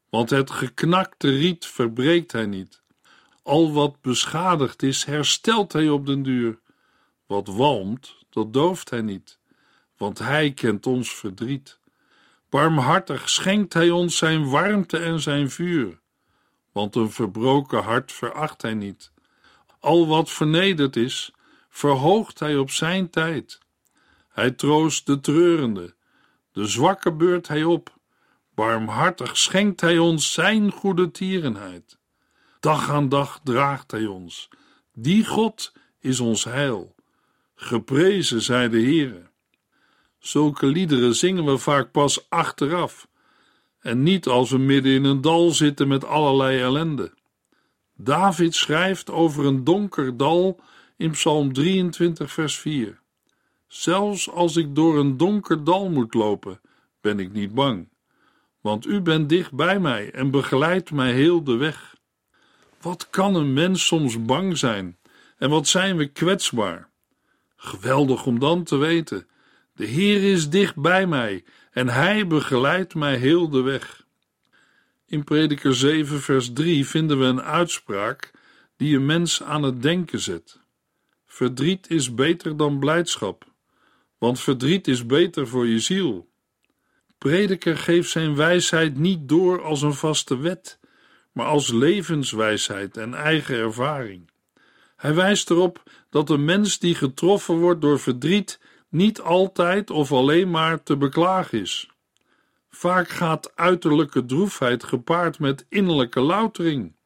want 0.09 0.31
het 0.31 0.51
geknakte 0.51 1.29
riet 1.29 1.67
verbreekt 1.67 2.33
Hij 2.33 2.47
niet 2.47 2.81
al 3.51 3.73
wat 3.73 4.01
beschadigd 4.01 4.83
is, 4.83 5.05
herstelt 5.05 5.73
hij 5.73 5.89
op 5.89 6.07
den 6.07 6.23
duur. 6.23 6.59
Wat 7.27 7.47
walmt, 7.47 8.17
dat 8.31 8.53
dooft 8.53 8.91
hij 8.91 9.01
niet, 9.01 9.39
want 9.97 10.19
hij 10.19 10.53
kent 10.53 10.87
ons 10.87 11.15
verdriet. 11.15 11.79
Barmhartig 12.49 13.29
schenkt 13.29 13.73
hij 13.73 13.91
ons 13.91 14.17
zijn 14.17 14.49
warmte 14.51 14.99
en 14.99 15.21
zijn 15.21 15.51
vuur, 15.51 16.01
want 16.73 16.97
een 16.97 17.11
verbroken 17.11 17.83
hart 17.83 18.13
veracht 18.13 18.63
hij 18.63 18.75
niet. 18.75 19.13
Al 19.81 20.07
wat 20.07 20.31
vernederd 20.31 20.97
is, 20.97 21.33
verhoogt 21.69 22.39
hij 22.39 22.57
op 22.57 22.71
zijn 22.71 23.11
tijd. 23.11 23.59
Hij 24.41 24.51
troost 24.51 25.07
de 25.07 25.21
treurende, 25.21 25.95
de 26.53 26.67
zwakke 26.67 27.13
beurt 27.13 27.49
hij 27.49 27.65
op. 27.65 27.97
Barmhartig 28.55 29.37
schenkt 29.37 29.81
hij 29.81 29.99
ons 29.99 30.33
zijn 30.33 30.71
goede 30.71 31.11
tierenheid. 31.11 31.99
Dag 32.61 32.91
aan 32.91 33.09
dag 33.09 33.41
draagt 33.45 33.91
Hij 33.91 34.07
ons. 34.07 34.49
Die 34.93 35.27
God 35.27 35.73
is 35.99 36.21
ons 36.21 36.45
heil. 36.45 36.95
Geprezen 37.55 38.43
zij 38.43 38.69
de 38.69 38.81
Heere. 38.81 39.31
Zulke 40.19 40.67
liederen 40.67 41.15
zingen 41.15 41.45
we 41.45 41.59
vaak 41.59 41.91
pas 41.91 42.29
achteraf 42.29 43.09
en 43.81 44.03
niet 44.03 44.27
als 44.27 44.51
we 44.51 44.59
midden 44.59 44.93
in 44.93 45.05
een 45.05 45.21
dal 45.21 45.51
zitten 45.51 45.89
met 45.89 46.05
allerlei 46.05 46.61
ellende. 46.61 47.15
David 47.97 48.55
schrijft 48.55 49.11
over 49.11 49.47
een 49.47 49.65
donker 49.65 50.17
dal 50.17 50.61
in 50.97 51.11
Psalm 51.11 51.53
23, 51.53 52.33
vers 52.33 52.59
4. 52.59 53.00
Zelfs 53.71 54.31
als 54.31 54.57
ik 54.57 54.75
door 54.75 54.99
een 54.99 55.17
donker 55.17 55.65
dal 55.65 55.91
moet 55.91 56.15
lopen, 56.15 56.61
ben 57.01 57.19
ik 57.19 57.33
niet 57.33 57.55
bang, 57.55 57.89
want 58.61 58.87
u 58.87 59.01
bent 59.01 59.29
dicht 59.29 59.53
bij 59.53 59.81
mij 59.81 60.11
en 60.11 60.31
begeleidt 60.31 60.93
mij 60.93 61.13
heel 61.13 61.45
de 61.45 61.57
weg. 61.57 61.97
Wat 62.81 63.11
kan 63.11 63.35
een 63.35 63.53
mens 63.53 63.87
soms 63.87 64.25
bang 64.25 64.59
zijn 64.59 64.99
en 65.39 65.51
wat 65.51 65.69
zijn 65.69 65.97
we 65.97 66.07
kwetsbaar? 66.07 66.89
Geweldig 67.57 68.27
om 68.27 68.39
dan 68.39 68.65
te 68.65 68.77
weten: 68.77 69.27
de 69.75 69.87
Heer 69.87 70.33
is 70.33 70.49
dicht 70.49 70.77
bij 70.77 71.07
mij 71.07 71.45
en 71.71 71.89
hij 71.89 72.27
begeleidt 72.27 72.95
mij 72.95 73.17
heel 73.17 73.49
de 73.49 73.61
weg. 73.61 74.07
In 75.07 75.25
Prediker 75.25 75.75
7, 75.75 76.21
vers 76.21 76.53
3 76.53 76.87
vinden 76.87 77.19
we 77.19 77.25
een 77.25 77.43
uitspraak 77.43 78.31
die 78.77 78.97
een 78.97 79.07
mens 79.07 79.43
aan 79.43 79.63
het 79.63 79.83
denken 79.83 80.21
zet. 80.21 80.61
Verdriet 81.27 81.91
is 81.91 82.15
beter 82.15 82.57
dan 82.57 82.79
blijdschap, 82.79 83.50
want 84.21 84.41
verdriet 84.41 84.89
is 84.89 85.07
beter 85.07 85.49
voor 85.49 85.67
je 85.67 85.79
ziel. 85.79 86.29
Prediker 87.19 87.77
geeft 87.77 88.11
zijn 88.11 88.37
wijsheid 88.37 88.99
niet 88.99 89.29
door 89.29 89.63
als 89.63 89.83
een 89.83 89.95
vaste 89.95 90.39
wet, 90.39 90.79
maar 91.33 91.47
als 91.47 91.73
levenswijsheid 91.73 92.97
en 92.97 93.15
eigen 93.15 93.57
ervaring. 93.57 94.31
Hij 94.97 95.15
wijst 95.15 95.51
erop 95.51 95.83
dat 96.11 96.31
een 96.31 96.45
mens 96.45 96.79
die 96.79 96.95
getroffen 96.95 97.55
wordt 97.55 97.81
door 97.81 97.99
verdriet 97.99 98.61
niet 98.89 99.21
altijd 99.21 99.91
of 99.91 100.13
alleen 100.13 100.51
maar 100.51 100.83
te 100.83 100.97
beklagen 100.97 101.61
is. 101.61 101.89
Vaak 102.69 103.09
gaat 103.09 103.57
uiterlijke 103.57 104.25
droefheid 104.25 104.85
gepaard 104.85 105.39
met 105.39 105.67
innerlijke 105.69 106.21
loutering 106.21 106.97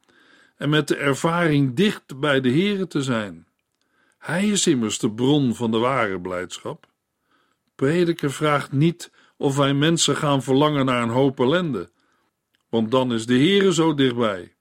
en 0.57 0.69
met 0.69 0.87
de 0.87 0.95
ervaring 0.95 1.75
dicht 1.75 2.19
bij 2.19 2.41
de 2.41 2.51
Here 2.51 2.87
te 2.87 3.01
zijn. 3.01 3.47
Hij 4.17 4.47
is 4.47 4.67
immers 4.67 4.99
de 4.99 5.11
bron 5.11 5.55
van 5.55 5.71
de 5.71 5.77
ware 5.77 6.21
blijdschap. 6.21 6.93
Prediker 7.75 8.31
vraagt 8.31 8.71
niet 8.71 9.11
of 9.37 9.55
wij 9.55 9.73
mensen 9.73 10.15
gaan 10.15 10.43
verlangen 10.43 10.85
naar 10.85 11.03
een 11.03 11.09
hoop 11.09 11.39
ellende, 11.39 11.89
want 12.69 12.91
dan 12.91 13.13
is 13.13 13.25
de 13.25 13.37
Here 13.37 13.73
zo 13.73 13.93
dichtbij. 13.93 14.53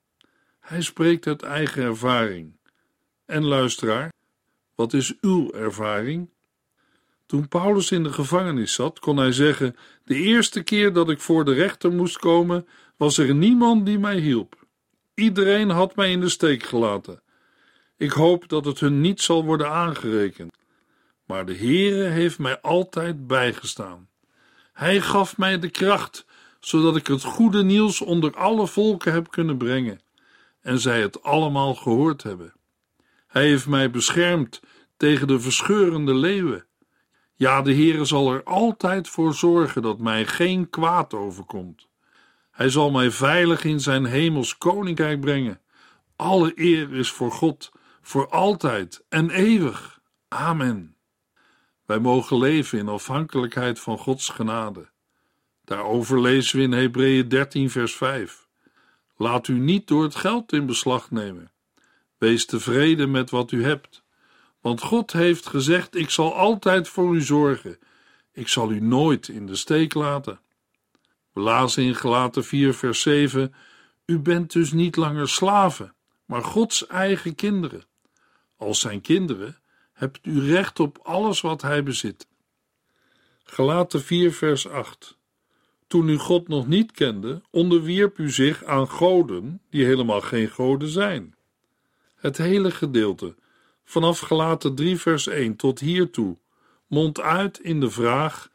Hij 0.61 0.83
spreekt 0.83 1.27
uit 1.27 1.43
eigen 1.43 1.83
ervaring. 1.83 2.57
En 3.27 3.45
luisteraar, 3.45 4.13
wat 4.75 4.93
is 4.93 5.15
uw 5.21 5.53
ervaring? 5.53 6.31
Toen 7.27 7.49
Paulus 7.49 7.91
in 7.91 8.03
de 8.03 8.13
gevangenis 8.13 8.75
zat, 8.75 8.99
kon 8.99 9.17
hij 9.17 9.33
zeggen: 9.33 9.77
De 10.05 10.15
eerste 10.15 10.63
keer 10.63 10.93
dat 10.93 11.11
ik 11.11 11.21
voor 11.21 11.45
de 11.45 11.53
rechter 11.53 11.93
moest 11.93 12.19
komen, 12.19 12.67
was 12.97 13.19
er 13.19 13.35
niemand 13.35 13.87
die 13.87 13.99
mij 13.99 14.19
hielp. 14.19 14.67
Iedereen 15.15 15.71
had 15.71 15.97
mij 15.97 16.11
in 16.11 16.21
de 16.21 16.29
steek 16.29 16.63
gelaten. 16.63 17.23
Ik 17.97 18.11
hoop 18.11 18.49
dat 18.49 18.65
het 18.65 18.81
hun 18.81 19.01
niet 19.01 19.21
zal 19.21 19.45
worden 19.45 19.71
aangerekend. 19.71 20.57
Maar 21.35 21.47
de 21.47 21.57
Heere 21.57 22.05
heeft 22.05 22.39
mij 22.39 22.61
altijd 22.61 23.27
bijgestaan. 23.27 24.09
Hij 24.73 25.01
gaf 25.01 25.37
mij 25.37 25.59
de 25.59 25.71
kracht, 25.71 26.27
zodat 26.61 26.97
ik 26.97 27.07
het 27.07 27.23
goede 27.23 27.63
nieuws 27.63 28.01
onder 28.01 28.37
alle 28.37 28.67
volken 28.67 29.13
heb 29.13 29.31
kunnen 29.31 29.57
brengen, 29.57 30.01
en 30.61 30.79
zij 30.79 31.01
het 31.01 31.23
allemaal 31.23 31.75
gehoord 31.75 32.23
hebben. 32.23 32.53
Hij 33.27 33.47
heeft 33.47 33.67
mij 33.67 33.91
beschermd 33.91 34.61
tegen 34.97 35.27
de 35.27 35.41
verscheurende 35.41 36.15
leeuwen. 36.15 36.67
Ja, 37.35 37.63
de 37.63 37.75
Heere 37.75 38.05
zal 38.05 38.33
er 38.33 38.43
altijd 38.43 39.09
voor 39.09 39.35
zorgen 39.35 39.83
dat 39.83 39.99
mij 39.99 40.27
geen 40.27 40.71
kwaad 40.71 41.15
overkomt. 41.15 41.89
Hij 42.51 42.69
zal 42.69 42.91
mij 42.91 43.11
veilig 43.11 43.65
in 43.65 43.81
zijn 43.81 44.05
hemels 44.05 44.59
koninkrijk 44.59 45.21
brengen. 45.21 45.61
Alle 46.17 46.53
eer 46.55 46.95
is 46.95 47.11
voor 47.11 47.33
God, 47.33 47.73
voor 48.03 48.29
altijd 48.29 49.05
en 49.09 49.31
eeuwig. 49.31 50.01
Amen. 50.29 50.94
Wij 51.85 51.99
mogen 51.99 52.39
leven 52.39 52.79
in 52.79 52.89
afhankelijkheid 52.89 53.81
van 53.81 53.99
Gods 53.99 54.29
genade. 54.29 54.89
Daarover 55.65 56.21
lezen 56.21 56.59
we 56.59 56.65
in 56.65 56.73
Hebreeën 56.73 57.29
13, 57.29 57.71
vers 57.71 57.95
5. 57.95 58.47
Laat 59.17 59.49
u 59.49 59.59
niet 59.59 59.87
door 59.87 60.03
het 60.03 60.15
geld 60.15 60.53
in 60.53 60.67
beslag 60.67 61.11
nemen. 61.11 61.51
Wees 62.19 62.47
tevreden 62.47 63.11
met 63.11 63.31
wat 63.31 63.53
u 63.53 63.65
hebt. 63.65 64.03
Want 64.61 64.81
God 64.81 65.13
heeft 65.13 65.47
gezegd: 65.47 65.95
Ik 65.95 66.11
zal 66.11 66.35
altijd 66.35 66.89
voor 66.89 67.15
u 67.15 67.21
zorgen. 67.21 67.79
Ik 68.33 68.49
zal 68.49 68.71
u 68.71 68.81
nooit 68.81 69.29
in 69.29 69.47
de 69.47 69.57
steek 69.57 69.95
laten. 69.95 70.41
We 71.33 71.41
lazen 71.41 71.83
in 71.83 71.95
Gelaten 71.95 72.45
4, 72.45 72.75
vers 72.75 73.01
7: 73.01 73.55
U 74.07 74.19
bent 74.19 74.53
dus 74.53 74.73
niet 74.73 74.97
langer 74.97 75.29
slaven, 75.29 75.95
maar 76.25 76.43
Gods 76.43 76.87
eigen 76.87 77.35
kinderen. 77.35 77.85
Als 78.57 78.81
zijn 78.81 79.01
kinderen 79.01 79.57
hebt 79.95 80.27
u 80.27 80.41
recht 80.41 80.81
op 80.81 80.99
alles 81.03 81.41
wat 81.41 81.63
hij 81.63 81.83
bezit. 81.83 82.27
Gelaten 83.45 84.03
4, 84.03 84.33
vers 84.33 84.69
8. 84.69 85.19
Toen 85.87 86.09
u 86.09 86.17
God 86.17 86.49
nog 86.49 86.67
niet 86.67 86.93
kende, 86.93 87.43
onderwierp 87.51 88.19
u 88.19 88.31
zich 88.31 88.65
aan 88.65 88.89
goden 88.89 89.61
die 89.71 89.85
helemaal 89.85 90.21
geen 90.21 90.49
goden 90.49 90.89
zijn. 90.89 91.35
Het 92.17 92.37
hele 92.37 92.71
gedeelte, 92.71 93.35
vanaf 93.85 94.19
Gelaten 94.19 94.75
3, 94.75 94.97
vers 95.01 95.27
1 95.27 95.57
tot 95.57 95.81
hiertoe, 95.81 96.37
mondt 96.87 97.21
uit 97.21 97.59
in 97.61 97.81
de 97.81 97.91
vraag 97.91 98.51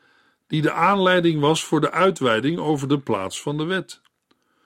die 0.47 0.61
de 0.61 0.71
aanleiding 0.71 1.39
was 1.39 1.63
voor 1.63 1.81
de 1.81 1.91
uitweiding 1.91 2.59
over 2.59 2.87
de 2.87 2.99
plaats 2.99 3.41
van 3.41 3.57
de 3.57 3.63
wet. 3.63 4.01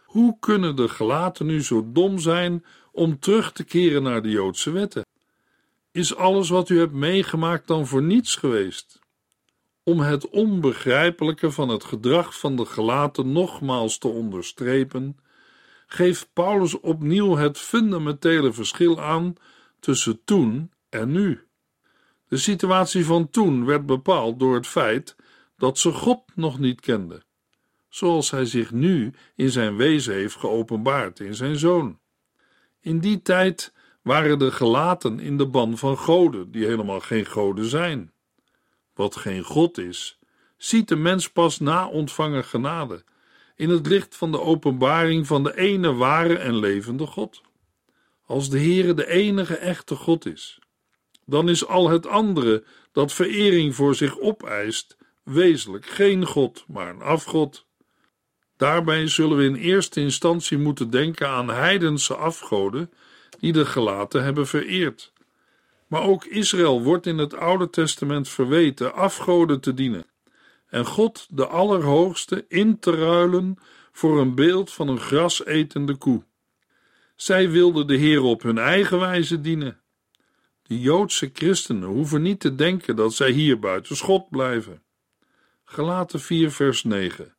Hoe 0.06 0.38
kunnen 0.40 0.76
de 0.76 0.90
gelaten 0.90 1.46
nu 1.46 1.64
zo 1.64 1.92
dom 1.92 2.20
zijn 2.20 2.66
om 2.92 3.20
terug 3.20 3.52
te 3.52 3.64
keren 3.64 4.04
naar 4.04 4.22
de 4.22 4.30
Joodse 4.30 4.72
wetten? 4.72 5.04
Is 5.94 6.16
alles 6.16 6.50
wat 6.50 6.70
u 6.70 6.80
hebt 6.80 6.94
meegemaakt 6.94 7.68
dan 7.68 7.88
voor 7.88 8.04
niets 8.04 8.36
geweest? 8.36 9.00
Om 9.84 10.00
het 10.00 10.30
onbegrijpelijke 10.30 11.52
van 11.52 11.70
het 11.70 11.84
gedrag 11.84 12.40
van 12.40 12.56
de 12.56 12.66
gelaten 12.66 13.32
nogmaals 13.32 13.98
te 13.98 14.08
onderstrepen, 14.08 15.18
geeft 15.88 16.30
Paulus 16.34 16.80
opnieuw 16.80 17.36
het 17.36 17.58
fundamentele 17.58 18.54
verschil 18.54 19.02
aan 19.02 19.36
tussen 19.80 20.24
toen 20.24 20.72
en 20.90 21.12
nu. 21.12 21.48
De 22.28 22.38
situatie 22.38 23.06
van 23.06 23.30
toen 23.30 23.66
werd 23.66 23.86
bepaald 23.86 24.40
door 24.40 24.56
het 24.56 24.68
feit 24.68 25.16
dat 25.58 25.78
ze 25.78 25.92
God 25.92 26.24
nog 26.36 26.60
niet 26.60 26.82
kenden, 26.82 27.24
zoals 27.90 28.32
hij 28.32 28.46
zich 28.46 28.72
nu 28.72 29.14
in 29.36 29.50
zijn 29.50 29.76
wezen 29.76 30.14
heeft 30.14 30.36
geopenbaard 30.36 31.20
in 31.20 31.36
zijn 31.36 31.58
zoon. 31.58 32.00
In 32.80 33.00
die 33.00 33.22
tijd 33.22 33.74
waren 34.04 34.40
de 34.40 34.52
gelaten 34.52 35.20
in 35.20 35.38
de 35.38 35.48
ban 35.48 35.78
van 35.78 35.98
goden, 35.98 36.52
die 36.52 36.66
helemaal 36.66 37.00
geen 37.00 37.26
goden 37.26 37.66
zijn. 37.66 38.12
Wat 38.94 39.16
geen 39.16 39.44
God 39.44 39.78
is, 39.78 40.20
ziet 40.58 40.88
de 40.88 40.96
mens 40.96 41.30
pas 41.30 41.60
na 41.60 41.88
ontvangen 41.88 42.44
genade, 42.44 43.04
in 43.56 43.70
het 43.70 43.88
licht 43.88 44.16
van 44.16 44.32
de 44.32 44.40
openbaring 44.40 45.28
van 45.28 45.44
de 45.44 45.58
ene 45.58 45.94
ware 45.94 46.38
en 46.38 46.56
levende 46.56 47.06
God. 47.06 47.42
Als 48.26 48.50
de 48.50 48.60
Heere 48.60 48.94
de 48.94 49.08
enige 49.08 49.56
echte 49.56 49.96
God 49.96 50.26
is, 50.26 50.60
dan 51.26 51.50
is 51.50 51.66
al 51.68 51.90
het 51.90 52.08
andere 52.08 52.64
dat 52.92 53.14
verering 53.14 53.76
voor 53.76 53.96
zich 53.96 54.20
opeist, 54.20 54.98
wezenlijk 55.24 55.86
geen 55.86 56.26
God, 56.26 56.66
maar 56.68 56.90
een 56.90 57.02
afgod. 57.02 57.66
Daarbij 58.58 59.08
zullen 59.08 59.38
we 59.38 59.44
in 59.44 59.56
eerste 59.56 60.00
instantie 60.00 60.58
moeten 60.58 60.90
denken 60.90 61.30
aan 61.30 61.50
heidense 61.50 62.16
afgoden 62.16 62.92
die 63.44 63.54
de 63.54 63.66
gelaten 63.66 64.24
hebben 64.24 64.48
vereerd. 64.48 65.14
Maar 65.88 66.02
ook 66.02 66.26
Israël 66.26 66.84
wordt 66.84 67.06
in 67.06 67.18
het 67.18 67.36
Oude 67.36 67.70
Testament 67.70 68.30
verweten 68.30 68.94
afgoden 68.94 69.60
te 69.60 69.74
dienen 69.74 70.06
en 70.68 70.86
God 70.86 71.28
de 71.30 71.48
Allerhoogste 71.48 72.46
in 72.48 72.80
te 72.80 72.92
ruilen 72.92 73.58
voor 73.92 74.20
een 74.20 74.36
beeld 74.36 74.72
van 74.72 74.88
een 74.88 75.00
grasetende 75.00 75.96
koe. 75.96 76.24
Zij 77.16 77.50
wilden 77.50 77.88
de 77.88 77.96
Heer 77.96 78.22
op 78.22 78.42
hun 78.42 78.58
eigen 78.58 79.00
wijze 79.00 79.42
dienen. 79.42 79.80
De 80.62 80.80
Joodse 80.80 81.30
christenen 81.34 81.90
hoeven 81.90 82.22
niet 82.22 82.40
te 82.40 82.56
denken 82.56 82.96
dat 82.96 83.14
zij 83.14 83.32
hier 83.32 83.60
buiten 83.60 83.96
schot 83.96 84.30
blijven. 84.30 84.84
Gelaten 85.64 86.20
4, 86.20 86.52
vers 86.52 86.84
9. 86.84 87.36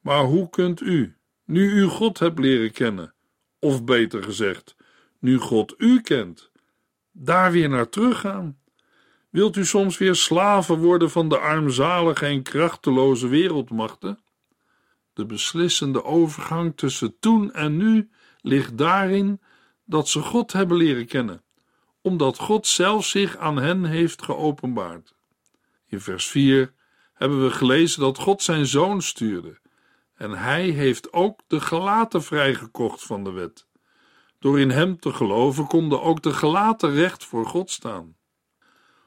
Maar 0.00 0.24
hoe 0.24 0.50
kunt 0.50 0.80
u, 0.80 1.16
nu 1.44 1.70
u 1.70 1.84
God 1.84 2.18
hebt 2.18 2.38
leren 2.38 2.72
kennen, 2.72 3.14
of 3.58 3.84
beter 3.84 4.22
gezegd, 4.22 4.76
nu 5.18 5.38
God 5.38 5.74
u 5.78 6.00
kent, 6.00 6.50
daar 7.12 7.52
weer 7.52 7.68
naar 7.68 7.88
teruggaan? 7.88 8.58
Wilt 9.30 9.56
u 9.56 9.64
soms 9.64 9.98
weer 9.98 10.14
slaven 10.14 10.78
worden 10.78 11.10
van 11.10 11.28
de 11.28 11.38
armzalige 11.38 12.26
en 12.26 12.42
krachteloze 12.42 13.28
wereldmachten? 13.28 14.18
De 15.12 15.26
beslissende 15.26 16.04
overgang 16.04 16.76
tussen 16.76 17.18
toen 17.18 17.52
en 17.52 17.76
nu 17.76 18.10
ligt 18.40 18.78
daarin 18.78 19.40
dat 19.84 20.08
ze 20.08 20.20
God 20.20 20.52
hebben 20.52 20.76
leren 20.76 21.06
kennen, 21.06 21.42
omdat 22.00 22.38
God 22.38 22.66
zelf 22.66 23.06
zich 23.06 23.36
aan 23.36 23.56
hen 23.56 23.84
heeft 23.84 24.22
geopenbaard. 24.22 25.14
In 25.86 26.00
vers 26.00 26.26
4 26.26 26.72
hebben 27.14 27.42
we 27.44 27.50
gelezen 27.50 28.00
dat 28.00 28.18
God 28.18 28.42
zijn 28.42 28.66
zoon 28.66 29.02
stuurde. 29.02 29.58
En 30.14 30.30
hij 30.30 30.68
heeft 30.68 31.12
ook 31.12 31.40
de 31.46 31.60
gelaten 31.60 32.22
vrijgekocht 32.22 33.02
van 33.02 33.24
de 33.24 33.30
wet. 33.30 33.67
Door 34.38 34.60
in 34.60 34.70
hem 34.70 35.00
te 35.00 35.12
geloven 35.12 35.66
konden 35.66 36.02
ook 36.02 36.22
de 36.22 36.32
gelaten 36.32 36.92
recht 36.92 37.24
voor 37.24 37.46
God 37.46 37.70
staan. 37.70 38.16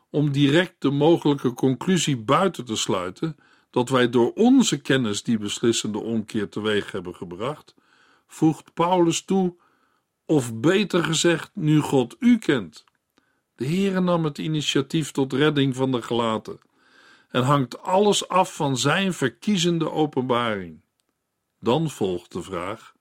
Om 0.10 0.32
direct 0.32 0.76
de 0.80 0.89
mogelijke 0.91 1.54
conclusie 1.54 2.17
buiten 2.17 2.65
te 2.65 2.76
sluiten 2.76 3.36
dat 3.70 3.89
wij 3.89 4.10
door 4.10 4.34
onze 4.34 4.82
kennis 4.82 5.24
die 5.24 5.38
beslissende 5.38 6.00
omkeer 6.00 6.50
teweeg 6.50 6.91
hebben 6.91 7.15
gebracht, 7.15 7.76
voegt 8.28 8.74
Paulus 8.74 9.26
toe, 9.26 9.56
of 10.26 10.56
beter 10.56 11.04
gezegd, 11.04 11.52
nu 11.54 11.80
God 11.80 12.15
u 12.20 12.38
kent. 12.38 12.84
De 13.56 13.65
Heere 13.65 14.00
nam 14.00 14.24
het 14.24 14.38
initiatief 14.38 15.12
tot 15.12 15.34
redding 15.34 15.76
van 15.76 15.91
de 15.91 16.02
gelaten 16.02 16.60
en 17.30 17.44
hangt 17.44 17.82
alles 17.82 18.28
af 18.28 18.56
van 18.56 18.78
zijn 18.78 19.13
verkiezende 19.13 19.91
openbaring. 19.91 20.82
Dan 21.60 21.89
volgt 21.89 22.32
de 22.32 22.41
vraag: 22.41 22.96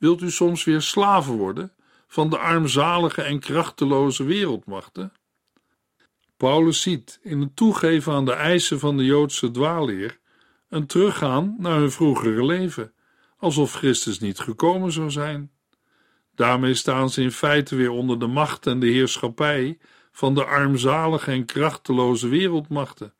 wilt 0.00 0.22
u 0.22 0.30
soms 0.30 0.64
weer 0.64 0.80
slaven 0.80 1.34
worden 1.34 1.72
van 2.06 2.30
de 2.30 2.38
armzalige 2.38 3.22
en 3.22 3.40
krachteloze 3.40 4.24
wereldmachten? 4.24 5.12
Paulus 6.36 6.80
ziet 6.80 7.18
in 7.22 7.40
het 7.40 7.56
toegeven 7.56 8.12
aan 8.12 8.24
de 8.24 8.32
eisen 8.32 8.78
van 8.78 8.96
de 8.96 9.04
Joodse 9.04 9.50
dwaalleer 9.50 10.18
een 10.68 10.86
teruggaan 10.86 11.54
naar 11.58 11.78
hun 11.78 11.90
vroegere 11.90 12.44
leven, 12.44 12.92
alsof 13.36 13.72
Christus 13.72 14.18
niet 14.18 14.38
gekomen 14.38 14.92
zou 14.92 15.10
zijn. 15.10 15.50
Daarmee 16.34 16.74
staan 16.74 17.10
ze 17.10 17.22
in 17.22 17.32
feite 17.32 17.76
weer 17.76 17.90
onder 17.90 18.18
de 18.18 18.26
macht 18.26 18.66
en 18.66 18.80
de 18.80 18.86
heerschappij 18.86 19.78
van 20.12 20.34
de 20.34 20.44
armzalige 20.44 21.30
en 21.30 21.44
krachteloze 21.44 22.28
wereldmachten. 22.28 23.14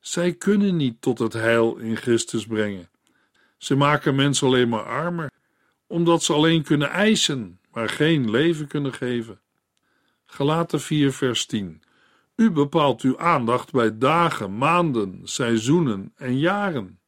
Zij 0.00 0.34
kunnen 0.34 0.76
niet 0.76 1.02
tot 1.02 1.18
het 1.18 1.32
heil 1.32 1.76
in 1.76 1.96
Christus 1.96 2.46
brengen. 2.46 2.88
Ze 3.58 3.74
maken 3.74 4.14
mensen 4.14 4.46
alleen 4.46 4.68
maar 4.68 4.84
armer, 4.84 5.30
omdat 5.90 6.22
ze 6.22 6.32
alleen 6.32 6.62
kunnen 6.62 6.90
eisen, 6.90 7.60
maar 7.72 7.88
geen 7.88 8.30
leven 8.30 8.66
kunnen 8.66 8.92
geven. 8.92 9.40
Galaten 10.26 10.80
4 10.80 11.12
vers 11.12 11.46
10 11.46 11.82
U 12.36 12.50
bepaalt 12.50 13.02
uw 13.02 13.18
aandacht 13.18 13.72
bij 13.72 13.98
dagen, 13.98 14.58
maanden, 14.58 15.20
seizoenen 15.22 16.12
en 16.16 16.38
jaren. 16.38 17.00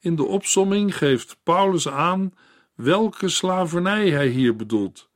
In 0.00 0.16
de 0.16 0.24
opsomming 0.24 0.96
geeft 0.96 1.36
Paulus 1.42 1.88
aan 1.88 2.34
welke 2.74 3.28
slavernij 3.28 4.10
hij 4.10 4.28
hier 4.28 4.56
bedoelt 4.56 5.10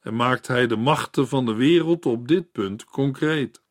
en 0.00 0.16
maakt 0.16 0.46
hij 0.46 0.66
de 0.66 0.76
machten 0.76 1.28
van 1.28 1.46
de 1.46 1.54
wereld 1.54 2.06
op 2.06 2.28
dit 2.28 2.52
punt 2.52 2.84
concreet. 2.84 3.62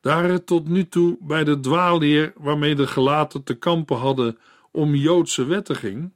Daar 0.00 0.24
het 0.24 0.46
tot 0.46 0.68
nu 0.68 0.88
toe 0.88 1.18
bij 1.20 1.44
de 1.44 1.60
dwaalleer 1.60 2.32
waarmee 2.36 2.74
de 2.74 2.86
gelaten 2.86 3.42
te 3.42 3.54
kampen 3.54 3.96
hadden 3.96 4.38
om 4.72 4.94
Joodse 4.94 5.44
wetten 5.44 5.76
ging, 5.76 6.14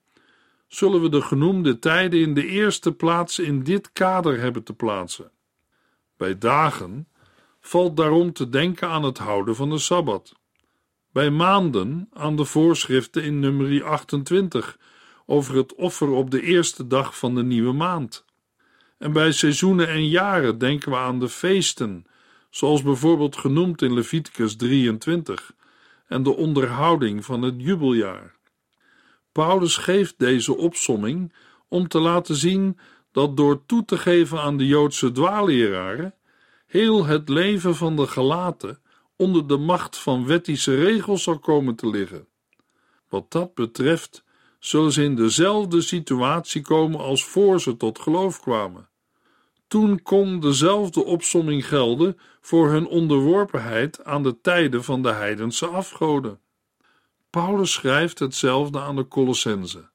zullen 0.70 1.02
we 1.02 1.08
de 1.08 1.22
genoemde 1.22 1.78
tijden 1.78 2.20
in 2.20 2.34
de 2.34 2.46
eerste 2.46 2.92
plaats 2.92 3.38
in 3.38 3.62
dit 3.62 3.92
kader 3.92 4.40
hebben 4.40 4.62
te 4.62 4.72
plaatsen. 4.72 5.30
Bij 6.16 6.38
dagen 6.38 7.08
valt 7.60 7.96
daarom 7.96 8.32
te 8.32 8.48
denken 8.48 8.88
aan 8.88 9.02
het 9.02 9.18
houden 9.18 9.56
van 9.56 9.70
de 9.70 9.78
Sabbat. 9.78 10.34
Bij 11.12 11.30
maanden 11.30 12.08
aan 12.12 12.36
de 12.36 12.44
voorschriften 12.44 13.22
in 13.22 13.38
nummer 13.38 13.84
28 13.84 14.78
over 15.26 15.56
het 15.56 15.74
offer 15.74 16.08
op 16.08 16.30
de 16.30 16.42
eerste 16.42 16.86
dag 16.86 17.18
van 17.18 17.34
de 17.34 17.42
nieuwe 17.42 17.72
maand. 17.72 18.24
En 18.98 19.12
bij 19.12 19.32
seizoenen 19.32 19.88
en 19.88 20.08
jaren 20.08 20.58
denken 20.58 20.90
we 20.90 20.96
aan 20.96 21.18
de 21.18 21.28
feesten, 21.28 22.06
zoals 22.50 22.82
bijvoorbeeld 22.82 23.36
genoemd 23.36 23.82
in 23.82 23.94
Leviticus 23.94 24.56
23, 24.56 25.52
en 26.06 26.22
de 26.22 26.36
onderhouding 26.36 27.24
van 27.24 27.42
het 27.42 27.54
jubeljaar. 27.58 28.38
Paulus 29.32 29.76
geeft 29.76 30.14
deze 30.18 30.56
opsomming 30.56 31.32
om 31.68 31.88
te 31.88 31.98
laten 31.98 32.36
zien 32.36 32.78
dat 33.12 33.36
door 33.36 33.66
toe 33.66 33.84
te 33.84 33.98
geven 33.98 34.40
aan 34.40 34.56
de 34.56 34.66
Joodse 34.66 35.12
dwaalleraren 35.12 36.14
heel 36.66 37.04
het 37.04 37.28
leven 37.28 37.74
van 37.74 37.96
de 37.96 38.06
gelaten 38.06 38.78
onder 39.16 39.46
de 39.46 39.56
macht 39.56 39.98
van 39.98 40.26
wettische 40.26 40.74
regels 40.74 41.22
zal 41.22 41.38
komen 41.38 41.74
te 41.74 41.88
liggen. 41.88 42.26
Wat 43.08 43.30
dat 43.30 43.54
betreft 43.54 44.24
zullen 44.58 44.92
ze 44.92 45.02
in 45.02 45.16
dezelfde 45.16 45.80
situatie 45.80 46.62
komen 46.62 47.00
als 47.00 47.24
voor 47.24 47.60
ze 47.60 47.76
tot 47.76 47.98
geloof 47.98 48.40
kwamen. 48.40 48.88
Toen 49.68 50.02
kon 50.02 50.40
dezelfde 50.40 51.04
opsomming 51.04 51.66
gelden 51.66 52.18
voor 52.40 52.70
hun 52.70 52.86
onderworpenheid 52.86 54.04
aan 54.04 54.22
de 54.22 54.40
tijden 54.40 54.84
van 54.84 55.02
de 55.02 55.12
heidense 55.12 55.66
afgoden. 55.66 56.40
Paulus 57.30 57.72
schrijft 57.72 58.18
hetzelfde 58.18 58.80
aan 58.80 58.96
de 58.96 59.08
Colossense. 59.08 59.88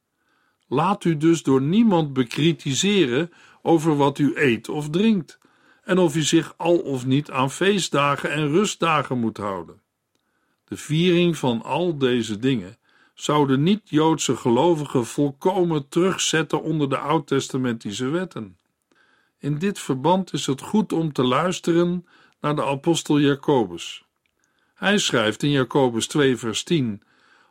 Laat 0.67 1.03
u 1.03 1.17
dus 1.17 1.43
door 1.43 1.61
niemand 1.61 2.13
bekritiseren 2.13 3.31
over 3.61 3.97
wat 3.97 4.17
u 4.17 4.31
eet 4.35 4.69
of 4.69 4.89
drinkt, 4.89 5.39
en 5.83 5.97
of 5.97 6.15
u 6.15 6.21
zich 6.21 6.53
al 6.57 6.77
of 6.77 7.05
niet 7.05 7.31
aan 7.31 7.51
feestdagen 7.51 8.31
en 8.31 8.47
rustdagen 8.47 9.19
moet 9.19 9.37
houden. 9.37 9.81
De 10.65 10.77
viering 10.77 11.37
van 11.37 11.63
al 11.63 11.97
deze 11.97 12.39
dingen 12.39 12.77
zouden 13.13 13.63
niet-Joodse 13.63 14.35
gelovigen 14.35 15.05
volkomen 15.05 15.87
terugzetten 15.89 16.61
onder 16.61 16.89
de 16.89 16.97
oud-testamentische 16.97 18.09
wetten. 18.09 18.57
In 19.39 19.57
dit 19.57 19.79
verband 19.79 20.33
is 20.33 20.45
het 20.45 20.61
goed 20.61 20.93
om 20.93 21.13
te 21.13 21.23
luisteren 21.23 22.05
naar 22.39 22.55
de 22.55 22.63
apostel 22.63 23.19
Jacobus. 23.19 24.05
Hij 24.73 24.97
schrijft 24.97 25.43
in 25.43 25.51
Jacobus 25.51 26.07
2, 26.07 26.37
vers 26.37 26.63
10: 26.63 27.01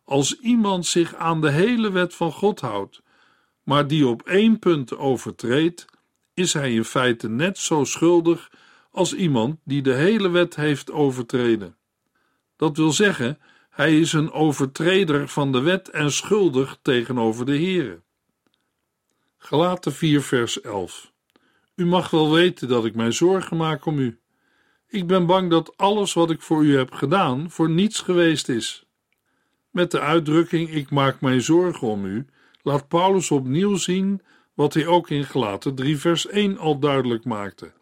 Als 0.05 0.39
iemand 0.39 0.87
zich 0.87 1.15
aan 1.15 1.41
de 1.41 1.51
hele 1.51 1.91
wet 1.91 2.15
van 2.15 2.33
God 2.33 2.61
houdt, 2.61 3.03
maar 3.63 3.87
die 3.87 4.07
op 4.07 4.23
één 4.23 4.59
punt 4.59 4.97
overtreedt, 4.97 5.85
is 6.35 6.53
hij 6.53 6.75
in 6.75 6.85
feite 6.85 7.29
net 7.29 7.59
zo 7.59 7.85
schuldig 7.85 8.51
als 8.91 9.15
iemand 9.15 9.59
die 9.65 9.83
de 9.83 9.95
hele 9.95 10.29
wet 10.29 10.57
heeft 10.57 10.91
overtreden. 10.91 11.77
Dat 12.57 12.77
wil 12.77 12.93
zeggen, 12.93 13.39
hij 13.71 14.01
is 14.01 14.13
een 14.13 14.33
overtreder 14.33 15.29
van 15.29 15.53
de 15.53 15.61
wet 15.61 15.89
en 15.89 16.13
schuldig 16.13 16.79
tegenover 16.83 17.47
de 17.47 17.57
Heere. 17.57 18.03
Galaten 19.39 19.93
4 19.93 20.23
vers 20.23 20.61
11 20.61 21.13
U 21.75 21.87
mag 21.87 22.11
wel 22.11 22.33
weten 22.33 22.69
dat 22.69 22.85
ik 22.85 22.95
mij 22.95 23.13
zorgen 23.13 23.57
maak 23.57 23.87
om 23.87 23.99
u. 23.99 24.19
Ik 24.89 25.07
ben 25.07 25.27
bang 25.27 25.51
dat 25.51 25.77
alles 25.77 26.13
wat 26.13 26.31
ik 26.31 26.43
voor 26.43 26.65
u 26.65 26.77
heb 26.77 26.93
gedaan 26.93 27.51
voor 27.51 27.71
niets 27.71 28.01
geweest 28.01 28.49
is. 28.49 28.87
Met 29.75 29.91
de 29.91 30.01
uitdrukking 30.01 30.71
ik 30.71 30.91
maak 30.91 31.21
mij 31.21 31.41
zorgen 31.41 31.89
om 31.89 32.05
u, 32.05 32.27
laat 32.63 32.89
Paulus 32.89 33.31
opnieuw 33.31 33.77
zien 33.77 34.23
wat 34.55 34.75
hij 34.75 34.87
ook 34.87 35.11
in 35.11 35.25
Galaten 35.25 35.75
3 35.75 35.99
vers 35.99 36.27
1 36.27 36.59
al 36.59 36.79
duidelijk 36.79 37.25
maakte. 37.25 37.73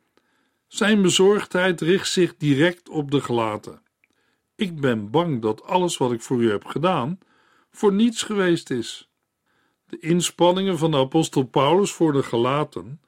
Zijn 0.67 1.03
bezorgdheid 1.03 1.81
richt 1.81 2.09
zich 2.09 2.37
direct 2.37 2.89
op 2.89 3.11
de 3.11 3.21
gelaten. 3.21 3.83
Ik 4.55 4.81
ben 4.81 5.11
bang 5.11 5.43
dat 5.43 5.65
alles 5.65 5.97
wat 5.97 6.13
ik 6.13 6.21
voor 6.21 6.43
u 6.43 6.51
heb 6.51 6.65
gedaan 6.65 7.19
voor 7.71 7.93
niets 7.93 8.23
geweest 8.23 8.71
is. 8.71 9.09
De 9.87 9.99
inspanningen 9.99 10.79
van 10.79 10.91
de 10.91 10.97
apostel 10.97 11.43
Paulus 11.43 11.93
voor 11.93 12.13
de 12.13 12.23
gelaten 12.23 13.01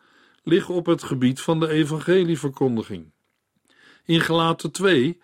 liggen 0.42 0.74
op 0.74 0.86
het 0.86 1.02
gebied 1.02 1.40
van 1.40 1.60
de 1.60 1.68
evangelieverkondiging. 1.68 3.12
In 4.04 4.20
Gelaten 4.20 4.70
2 4.70 5.20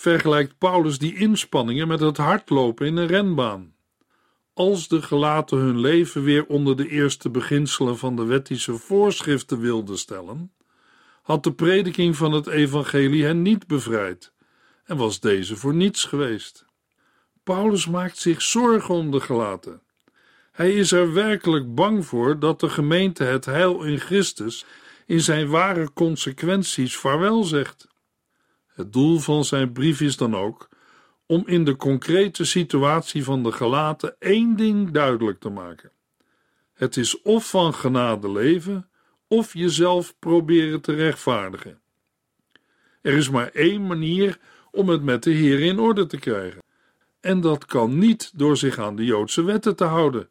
vergelijkt 0.00 0.58
Paulus 0.58 0.98
die 0.98 1.16
inspanningen 1.16 1.88
met 1.88 2.00
het 2.00 2.16
hardlopen 2.16 2.86
in 2.86 2.96
een 2.96 3.06
renbaan. 3.06 3.74
Als 4.54 4.88
de 4.88 5.02
gelaten 5.02 5.58
hun 5.58 5.80
leven 5.80 6.22
weer 6.22 6.46
onder 6.46 6.76
de 6.76 6.88
eerste 6.88 7.30
beginselen 7.30 7.98
van 7.98 8.16
de 8.16 8.24
wettische 8.24 8.76
voorschriften 8.76 9.60
wilden 9.60 9.98
stellen, 9.98 10.52
had 11.22 11.44
de 11.44 11.52
prediking 11.52 12.16
van 12.16 12.32
het 12.32 12.46
evangelie 12.46 13.24
hen 13.24 13.42
niet 13.42 13.66
bevrijd 13.66 14.32
en 14.84 14.96
was 14.96 15.20
deze 15.20 15.56
voor 15.56 15.74
niets 15.74 16.04
geweest. 16.04 16.64
Paulus 17.42 17.86
maakt 17.86 18.18
zich 18.18 18.42
zorgen 18.42 18.94
om 18.94 19.10
de 19.10 19.20
gelaten. 19.20 19.82
Hij 20.52 20.72
is 20.72 20.92
er 20.92 21.12
werkelijk 21.12 21.74
bang 21.74 22.06
voor 22.06 22.38
dat 22.38 22.60
de 22.60 22.68
gemeente 22.68 23.24
het 23.24 23.44
heil 23.44 23.82
in 23.82 23.98
Christus 23.98 24.64
in 25.06 25.20
zijn 25.20 25.48
ware 25.48 25.92
consequenties 25.92 26.96
vaarwel 26.96 27.44
zegt. 27.44 27.89
Het 28.80 28.92
doel 28.92 29.18
van 29.18 29.44
zijn 29.44 29.72
brief 29.72 30.00
is 30.00 30.16
dan 30.16 30.36
ook 30.36 30.68
om 31.26 31.42
in 31.46 31.64
de 31.64 31.76
concrete 31.76 32.44
situatie 32.44 33.24
van 33.24 33.42
de 33.42 33.52
gelaten 33.52 34.16
één 34.18 34.56
ding 34.56 34.90
duidelijk 34.90 35.40
te 35.40 35.48
maken. 35.48 35.92
Het 36.72 36.96
is 36.96 37.22
of 37.22 37.50
van 37.50 37.74
genade 37.74 38.30
leven, 38.30 38.88
of 39.28 39.54
jezelf 39.54 40.14
proberen 40.18 40.80
te 40.80 40.92
rechtvaardigen. 40.92 41.80
Er 43.02 43.12
is 43.12 43.30
maar 43.30 43.48
één 43.48 43.86
manier 43.86 44.38
om 44.70 44.88
het 44.88 45.02
met 45.02 45.22
de 45.22 45.30
Heer 45.30 45.60
in 45.60 45.78
orde 45.78 46.06
te 46.06 46.18
krijgen. 46.18 46.62
En 47.20 47.40
dat 47.40 47.64
kan 47.64 47.98
niet 47.98 48.38
door 48.38 48.56
zich 48.56 48.78
aan 48.78 48.96
de 48.96 49.04
Joodse 49.04 49.42
wetten 49.42 49.76
te 49.76 49.84
houden, 49.84 50.28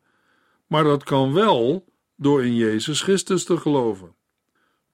maar 0.68 0.84
dat 0.84 1.04
kan 1.04 1.34
wel 1.34 1.86
door 2.16 2.46
in 2.46 2.56
Jezus 2.56 3.02
Christus 3.02 3.44
te 3.44 3.58
geloven. 3.58 4.16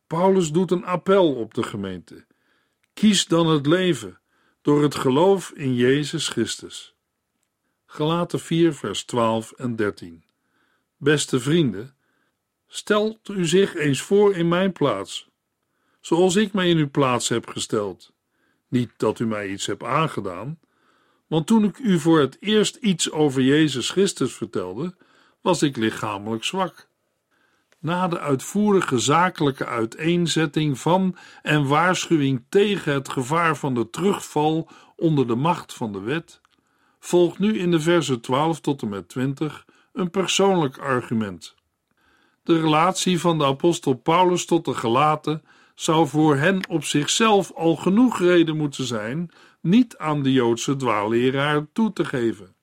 Paulus 0.08 0.52
doet 0.52 0.72
een 0.72 0.86
appel 0.86 1.36
op 1.36 1.54
de 1.54 1.64
gemeente. 1.64 2.26
Kies 2.96 3.28
dan 3.28 3.48
het 3.48 3.66
leven 3.66 4.20
door 4.62 4.84
het 4.84 4.96
geloof 4.96 5.52
in 5.52 5.76
Jezus 5.76 6.28
Christus. 6.28 6.96
Gelaten 7.86 8.40
4, 8.40 8.74
vers 8.74 9.04
12 9.04 9.52
en 9.52 9.76
13. 9.76 10.24
Beste 10.98 11.40
vrienden, 11.40 11.96
stelt 12.68 13.30
u 13.30 13.46
zich 13.46 13.76
eens 13.76 14.02
voor 14.02 14.36
in 14.36 14.48
mijn 14.48 14.72
plaats, 14.72 15.30
zoals 16.02 16.36
ik 16.36 16.54
mij 16.54 16.70
in 16.70 16.78
uw 16.78 16.90
plaats 16.90 17.30
heb 17.30 17.48
gesteld. 17.48 18.14
Niet 18.68 18.92
dat 18.98 19.20
u 19.20 19.26
mij 19.26 19.48
iets 19.48 19.66
hebt 19.66 19.84
aangedaan, 19.84 20.60
want 21.28 21.48
toen 21.48 21.64
ik 21.64 21.78
u 21.78 22.00
voor 22.00 22.20
het 22.20 22.38
eerst 22.40 22.76
iets 22.76 23.12
over 23.12 23.42
Jezus 23.42 23.90
Christus 23.90 24.34
vertelde, 24.34 24.96
was 25.42 25.62
ik 25.62 25.78
lichamelijk 25.78 26.44
zwak. 26.44 26.88
Na 27.86 28.08
de 28.08 28.20
uitvoerige 28.20 28.98
zakelijke 28.98 29.66
uiteenzetting 29.66 30.80
van 30.80 31.16
en 31.42 31.68
waarschuwing 31.68 32.46
tegen 32.50 32.94
het 32.94 33.10
gevaar 33.10 33.58
van 33.58 33.74
de 33.74 33.90
terugval 33.90 34.70
onder 34.96 35.28
de 35.28 35.36
macht 35.36 35.74
van 35.74 35.92
de 35.92 36.00
wet, 36.00 36.42
volgt 37.00 37.40
nu 37.40 37.60
in 37.60 37.72
de 37.72 37.80
versen 37.80 38.22
12 38.22 38.60
tot 38.60 38.82
en 38.82 38.90
met 38.90 39.10
20 39.10 39.66
een 39.94 40.10
persoonlijk 40.10 40.78
argument. 40.78 41.56
De 42.44 42.62
relatie 42.62 43.20
van 43.20 43.38
de 43.38 43.46
apostel 43.46 43.94
Paulus 43.94 44.46
tot 44.46 44.66
de 44.66 44.74
gelaten 44.74 45.44
zou 45.76 46.08
voor 46.08 46.36
hen 46.36 46.70
op 46.70 46.84
zichzelf 46.84 47.52
al 47.54 47.76
genoeg 47.76 48.20
reden 48.20 48.58
moeten 48.58 48.86
zijn 48.86 49.32
niet 49.62 49.98
aan 49.98 50.24
de 50.24 50.32
Joodse 50.32 50.76
dwaalleraar 50.76 51.68
toe 51.74 51.94
te 51.94 52.06
geven. 52.06 52.56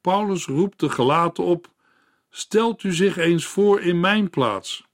Paulus 0.00 0.46
roept 0.46 0.80
de 0.80 0.88
gelaten 0.88 1.44
op: 1.44 1.70
stelt 2.34 2.82
u 2.82 2.92
zich 2.92 3.16
eens 3.16 3.46
voor 3.46 3.80
in 3.80 4.00
mijn 4.00 4.30
plaats. 4.30 4.84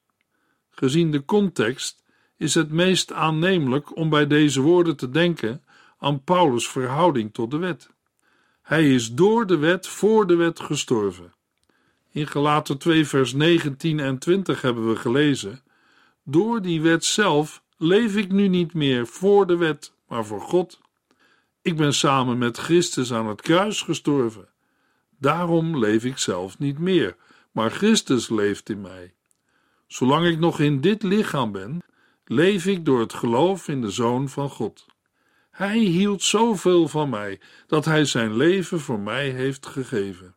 Gezien 0.70 1.10
de 1.10 1.24
context 1.24 2.02
is 2.36 2.54
het 2.54 2.70
meest 2.70 3.12
aannemelijk 3.12 3.96
om 3.96 4.08
bij 4.08 4.26
deze 4.26 4.60
woorden 4.60 4.96
te 4.96 5.10
denken 5.10 5.62
aan 5.98 6.24
Paulus' 6.24 6.68
verhouding 6.68 7.34
tot 7.34 7.50
de 7.50 7.56
wet. 7.56 7.90
Hij 8.62 8.94
is 8.94 9.14
door 9.14 9.46
de 9.46 9.56
wet 9.56 9.86
voor 9.86 10.26
de 10.26 10.34
wet 10.36 10.60
gestorven. 10.60 11.34
In 12.10 12.26
Gelaten 12.26 12.78
2 12.78 13.06
vers 13.06 13.32
19 13.32 14.00
en 14.00 14.18
20 14.18 14.62
hebben 14.62 14.88
we 14.88 14.96
gelezen: 14.96 15.62
Door 16.24 16.62
die 16.62 16.80
wet 16.80 17.04
zelf 17.04 17.62
leef 17.76 18.16
ik 18.16 18.32
nu 18.32 18.48
niet 18.48 18.74
meer 18.74 19.06
voor 19.06 19.46
de 19.46 19.56
wet, 19.56 19.92
maar 20.08 20.24
voor 20.24 20.40
God. 20.40 20.80
Ik 21.62 21.76
ben 21.76 21.94
samen 21.94 22.38
met 22.38 22.58
Christus 22.58 23.12
aan 23.12 23.26
het 23.26 23.40
kruis 23.40 23.82
gestorven. 23.82 24.48
Daarom 25.18 25.78
leef 25.78 26.04
ik 26.04 26.18
zelf 26.18 26.58
niet 26.58 26.78
meer, 26.78 27.16
maar 27.58 27.70
Christus 27.70 28.28
leeft 28.28 28.68
in 28.68 28.80
mij. 28.80 29.14
Zolang 29.86 30.26
ik 30.26 30.38
nog 30.38 30.60
in 30.60 30.80
dit 30.80 31.02
lichaam 31.02 31.52
ben, 31.52 31.82
leef 32.24 32.66
ik 32.66 32.84
door 32.84 33.00
het 33.00 33.12
geloof 33.12 33.68
in 33.68 33.80
de 33.80 33.90
Zoon 33.90 34.28
van 34.28 34.50
God. 34.50 34.86
Hij 35.50 35.78
hield 35.78 36.22
zoveel 36.22 36.88
van 36.88 37.08
mij 37.08 37.40
dat 37.66 37.84
hij 37.84 38.04
zijn 38.04 38.36
leven 38.36 38.80
voor 38.80 39.00
mij 39.00 39.30
heeft 39.30 39.66
gegeven. 39.66 40.36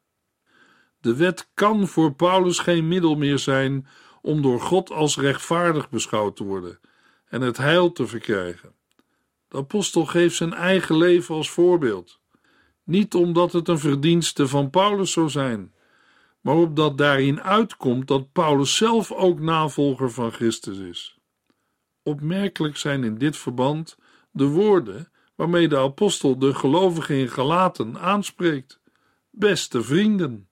De 0.99 1.15
wet 1.15 1.49
kan 1.53 1.87
voor 1.87 2.13
Paulus 2.13 2.59
geen 2.59 2.87
middel 2.87 3.15
meer 3.15 3.39
zijn 3.39 3.87
om 4.21 4.41
door 4.41 4.61
God 4.61 4.91
als 4.91 5.17
rechtvaardig 5.17 5.89
beschouwd 5.89 6.35
te 6.35 6.43
worden 6.43 6.79
en 7.25 7.41
het 7.41 7.57
heil 7.57 7.91
te 7.91 8.07
verkrijgen. 8.07 8.73
De 9.47 9.57
apostel 9.57 10.05
geeft 10.05 10.35
zijn 10.35 10.53
eigen 10.53 10.97
leven 10.97 11.35
als 11.35 11.49
voorbeeld. 11.49 12.19
Niet 12.83 13.13
omdat 13.13 13.51
het 13.51 13.67
een 13.67 13.79
verdienste 13.79 14.47
van 14.47 14.69
Paulus 14.69 15.11
zou 15.11 15.29
zijn, 15.29 15.73
maar 16.41 16.55
opdat 16.55 16.97
daarin 16.97 17.41
uitkomt 17.41 18.07
dat 18.07 18.31
Paulus 18.31 18.75
zelf 18.75 19.11
ook 19.11 19.39
navolger 19.39 20.11
van 20.11 20.31
Christus 20.31 20.77
is. 20.77 21.19
Opmerkelijk 22.03 22.77
zijn 22.77 23.03
in 23.03 23.17
dit 23.17 23.37
verband 23.37 23.97
de 24.31 24.45
woorden 24.45 25.11
waarmee 25.35 25.67
de 25.67 25.77
apostel 25.77 26.39
de 26.39 26.53
gelovigen 26.53 27.15
in 27.15 27.29
Galaten 27.29 27.99
aanspreekt: 27.99 28.79
beste 29.29 29.83
vrienden. 29.83 30.49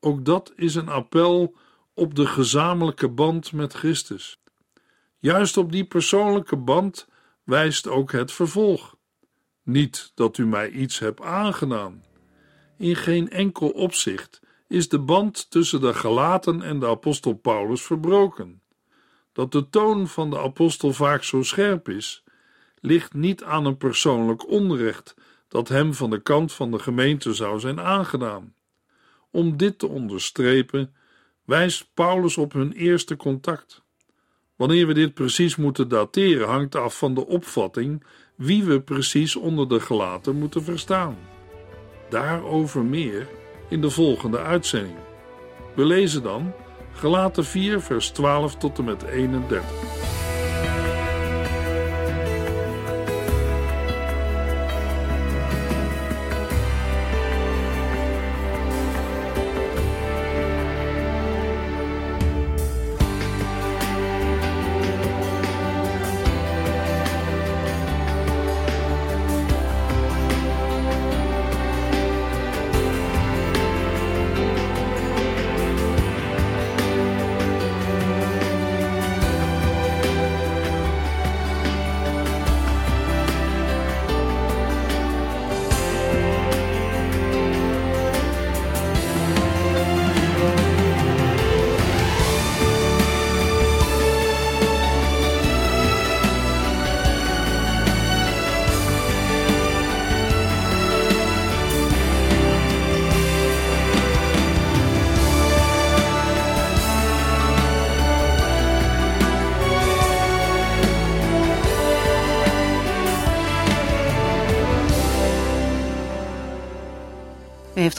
Ook 0.00 0.24
dat 0.24 0.52
is 0.56 0.74
een 0.74 0.88
appel 0.88 1.56
op 1.94 2.14
de 2.14 2.26
gezamenlijke 2.26 3.08
band 3.08 3.52
met 3.52 3.72
Christus. 3.72 4.40
Juist 5.18 5.56
op 5.56 5.72
die 5.72 5.84
persoonlijke 5.84 6.56
band 6.56 7.08
wijst 7.44 7.88
ook 7.88 8.12
het 8.12 8.32
vervolg. 8.32 8.96
Niet 9.62 10.12
dat 10.14 10.38
u 10.38 10.46
mij 10.46 10.70
iets 10.70 10.98
hebt 10.98 11.20
aangedaan. 11.20 12.04
In 12.78 12.96
geen 12.96 13.30
enkel 13.30 13.68
opzicht 13.68 14.40
is 14.68 14.88
de 14.88 14.98
band 14.98 15.50
tussen 15.50 15.80
de 15.80 15.94
Galaten 15.94 16.62
en 16.62 16.78
de 16.80 16.86
apostel 16.86 17.32
Paulus 17.32 17.82
verbroken. 17.82 18.62
Dat 19.32 19.52
de 19.52 19.68
toon 19.68 20.08
van 20.08 20.30
de 20.30 20.38
apostel 20.38 20.92
vaak 20.92 21.22
zo 21.22 21.42
scherp 21.42 21.88
is, 21.88 22.24
ligt 22.80 23.14
niet 23.14 23.44
aan 23.44 23.66
een 23.66 23.76
persoonlijk 23.76 24.48
onrecht 24.48 25.14
dat 25.48 25.68
hem 25.68 25.94
van 25.94 26.10
de 26.10 26.22
kant 26.22 26.52
van 26.52 26.70
de 26.70 26.78
gemeente 26.78 27.34
zou 27.34 27.60
zijn 27.60 27.80
aangedaan. 27.80 28.54
Om 29.30 29.56
dit 29.56 29.78
te 29.78 29.86
onderstrepen, 29.86 30.94
wijst 31.44 31.90
Paulus 31.94 32.36
op 32.36 32.52
hun 32.52 32.72
eerste 32.72 33.16
contact. 33.16 33.84
Wanneer 34.56 34.86
we 34.86 34.94
dit 34.94 35.14
precies 35.14 35.56
moeten 35.56 35.88
dateren, 35.88 36.48
hangt 36.48 36.74
af 36.74 36.98
van 36.98 37.14
de 37.14 37.26
opvatting 37.26 38.04
wie 38.34 38.64
we 38.64 38.80
precies 38.80 39.36
onder 39.36 39.68
de 39.68 39.80
gelaten 39.80 40.36
moeten 40.36 40.62
verstaan. 40.62 41.16
Daarover 42.10 42.84
meer 42.84 43.28
in 43.68 43.80
de 43.80 43.90
volgende 43.90 44.38
uitzending. 44.38 44.96
We 45.74 45.84
lezen 45.84 46.22
dan 46.22 46.52
Gelaten 46.92 47.44
4, 47.44 47.80
vers 47.80 48.10
12 48.10 48.56
tot 48.56 48.78
en 48.78 48.84
met 48.84 49.02
31. 49.02 49.95